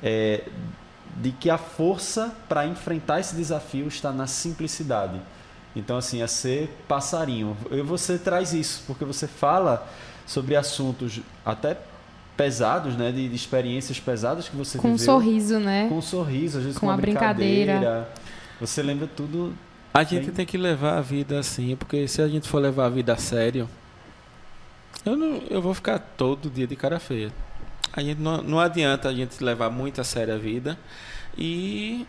[0.00, 0.44] é,
[1.16, 5.20] de que a força para enfrentar esse desafio está na simplicidade.
[5.74, 7.56] Então, assim, é ser passarinho.
[7.72, 9.88] E você traz isso, porque você fala
[10.26, 11.76] sobre assuntos até
[12.36, 13.10] pesados, né?
[13.12, 15.04] De, de experiências pesadas que você Com um viveu.
[15.06, 15.88] sorriso, né?
[15.88, 17.72] Com um sorriso, às vezes Com com, uma a brincadeira.
[17.78, 18.08] brincadeira.
[18.60, 19.54] Você lembra tudo.
[19.94, 22.86] A gente Bem- tem que levar a vida assim, porque se a gente for levar
[22.86, 23.68] a vida a sério,
[25.04, 27.32] eu, não, eu vou ficar todo dia de cara feia.
[27.92, 30.78] A gente não, não adianta a gente levar muito a sério a vida
[31.38, 32.06] e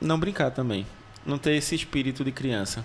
[0.00, 0.86] não brincar também.
[1.26, 2.82] Não ter esse espírito de criança.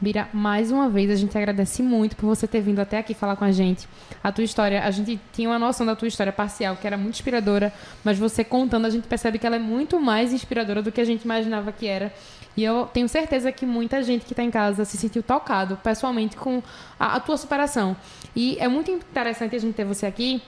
[0.00, 3.34] Bira, mais uma vez a gente agradece muito por você ter vindo até aqui falar
[3.34, 3.88] com a gente.
[4.22, 7.14] A tua história, a gente tinha uma noção da tua história parcial, que era muito
[7.14, 7.72] inspiradora,
[8.04, 11.04] mas você contando, a gente percebe que ela é muito mais inspiradora do que a
[11.04, 12.12] gente imaginava que era.
[12.56, 16.36] E eu tenho certeza que muita gente que está em casa se sentiu tocado pessoalmente
[16.36, 16.62] com
[16.98, 17.96] a, a tua superação.
[18.36, 20.40] E é muito interessante a gente ter você aqui,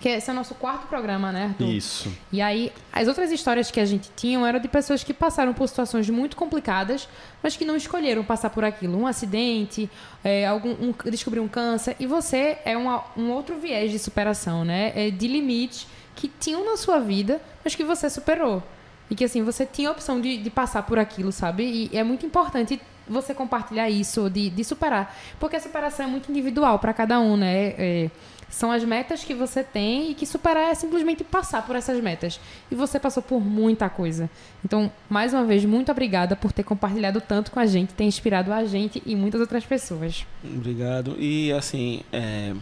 [0.00, 1.68] porque esse é o nosso quarto programa, né, Arthur?
[1.68, 2.10] Isso.
[2.32, 5.68] E aí, as outras histórias que a gente tinha eram de pessoas que passaram por
[5.68, 7.06] situações muito complicadas,
[7.42, 8.98] mas que não escolheram passar por aquilo.
[8.98, 9.90] Um acidente,
[10.24, 11.96] é, algum, um, descobrir um câncer.
[12.00, 14.90] E você é uma- um outro viés de superação, né?
[14.96, 15.86] É de limites
[16.16, 18.62] que tinham na sua vida, mas que você superou.
[19.10, 21.90] E que, assim, você tinha a opção de, de passar por aquilo, sabe?
[21.92, 25.14] E é muito importante você compartilhar isso, de, de superar.
[25.38, 27.74] Porque a superação é muito individual para cada um, né?
[27.76, 28.10] É,
[28.50, 32.40] são as metas que você tem e que superar é simplesmente passar por essas metas.
[32.70, 34.28] E você passou por muita coisa.
[34.64, 38.52] Então, mais uma vez, muito obrigada por ter compartilhado tanto com a gente, ter inspirado
[38.52, 40.26] a gente e muitas outras pessoas.
[40.44, 41.16] Obrigado.
[41.18, 42.52] E assim, é,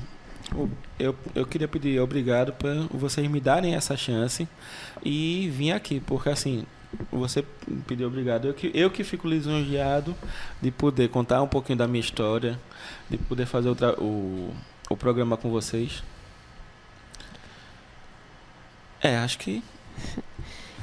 [0.98, 4.48] eu, eu queria pedir obrigado por vocês me darem essa chance
[5.04, 6.64] e vir aqui, porque assim,
[7.10, 7.44] você
[7.86, 8.46] pediu obrigado.
[8.46, 10.14] Eu que, eu que fico lisonjeado
[10.60, 12.58] de poder contar um pouquinho da minha história,
[13.10, 14.54] de poder fazer o, o,
[14.88, 16.02] o programa com vocês.
[19.00, 19.62] É, acho que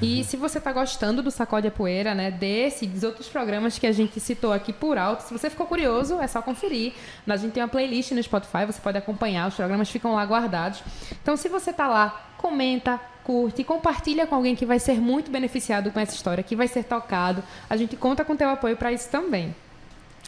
[0.02, 3.80] E se você está gostando do Sacode a Poeira, né, desse e dos outros programas
[3.80, 6.94] que a gente citou aqui por alto, se você ficou curioso, é só conferir.
[7.26, 10.84] A gente tem uma playlist no Spotify, você pode acompanhar, os programas ficam lá guardados.
[11.22, 15.90] Então, se você está lá, comenta, curte, compartilha com alguém que vai ser muito beneficiado
[15.92, 17.42] com essa história, que vai ser tocado.
[17.70, 19.56] A gente conta com teu apoio para isso também.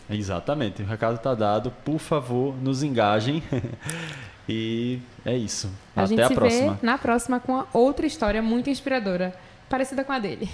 [0.09, 0.81] Exatamente.
[0.81, 1.71] O recado está dado.
[1.83, 3.43] Por favor, nos engajem.
[4.47, 5.69] e é isso.
[5.95, 6.73] A Até gente a se próxima.
[6.73, 9.35] vê na próxima com outra história muito inspiradora,
[9.69, 10.49] parecida com a dele.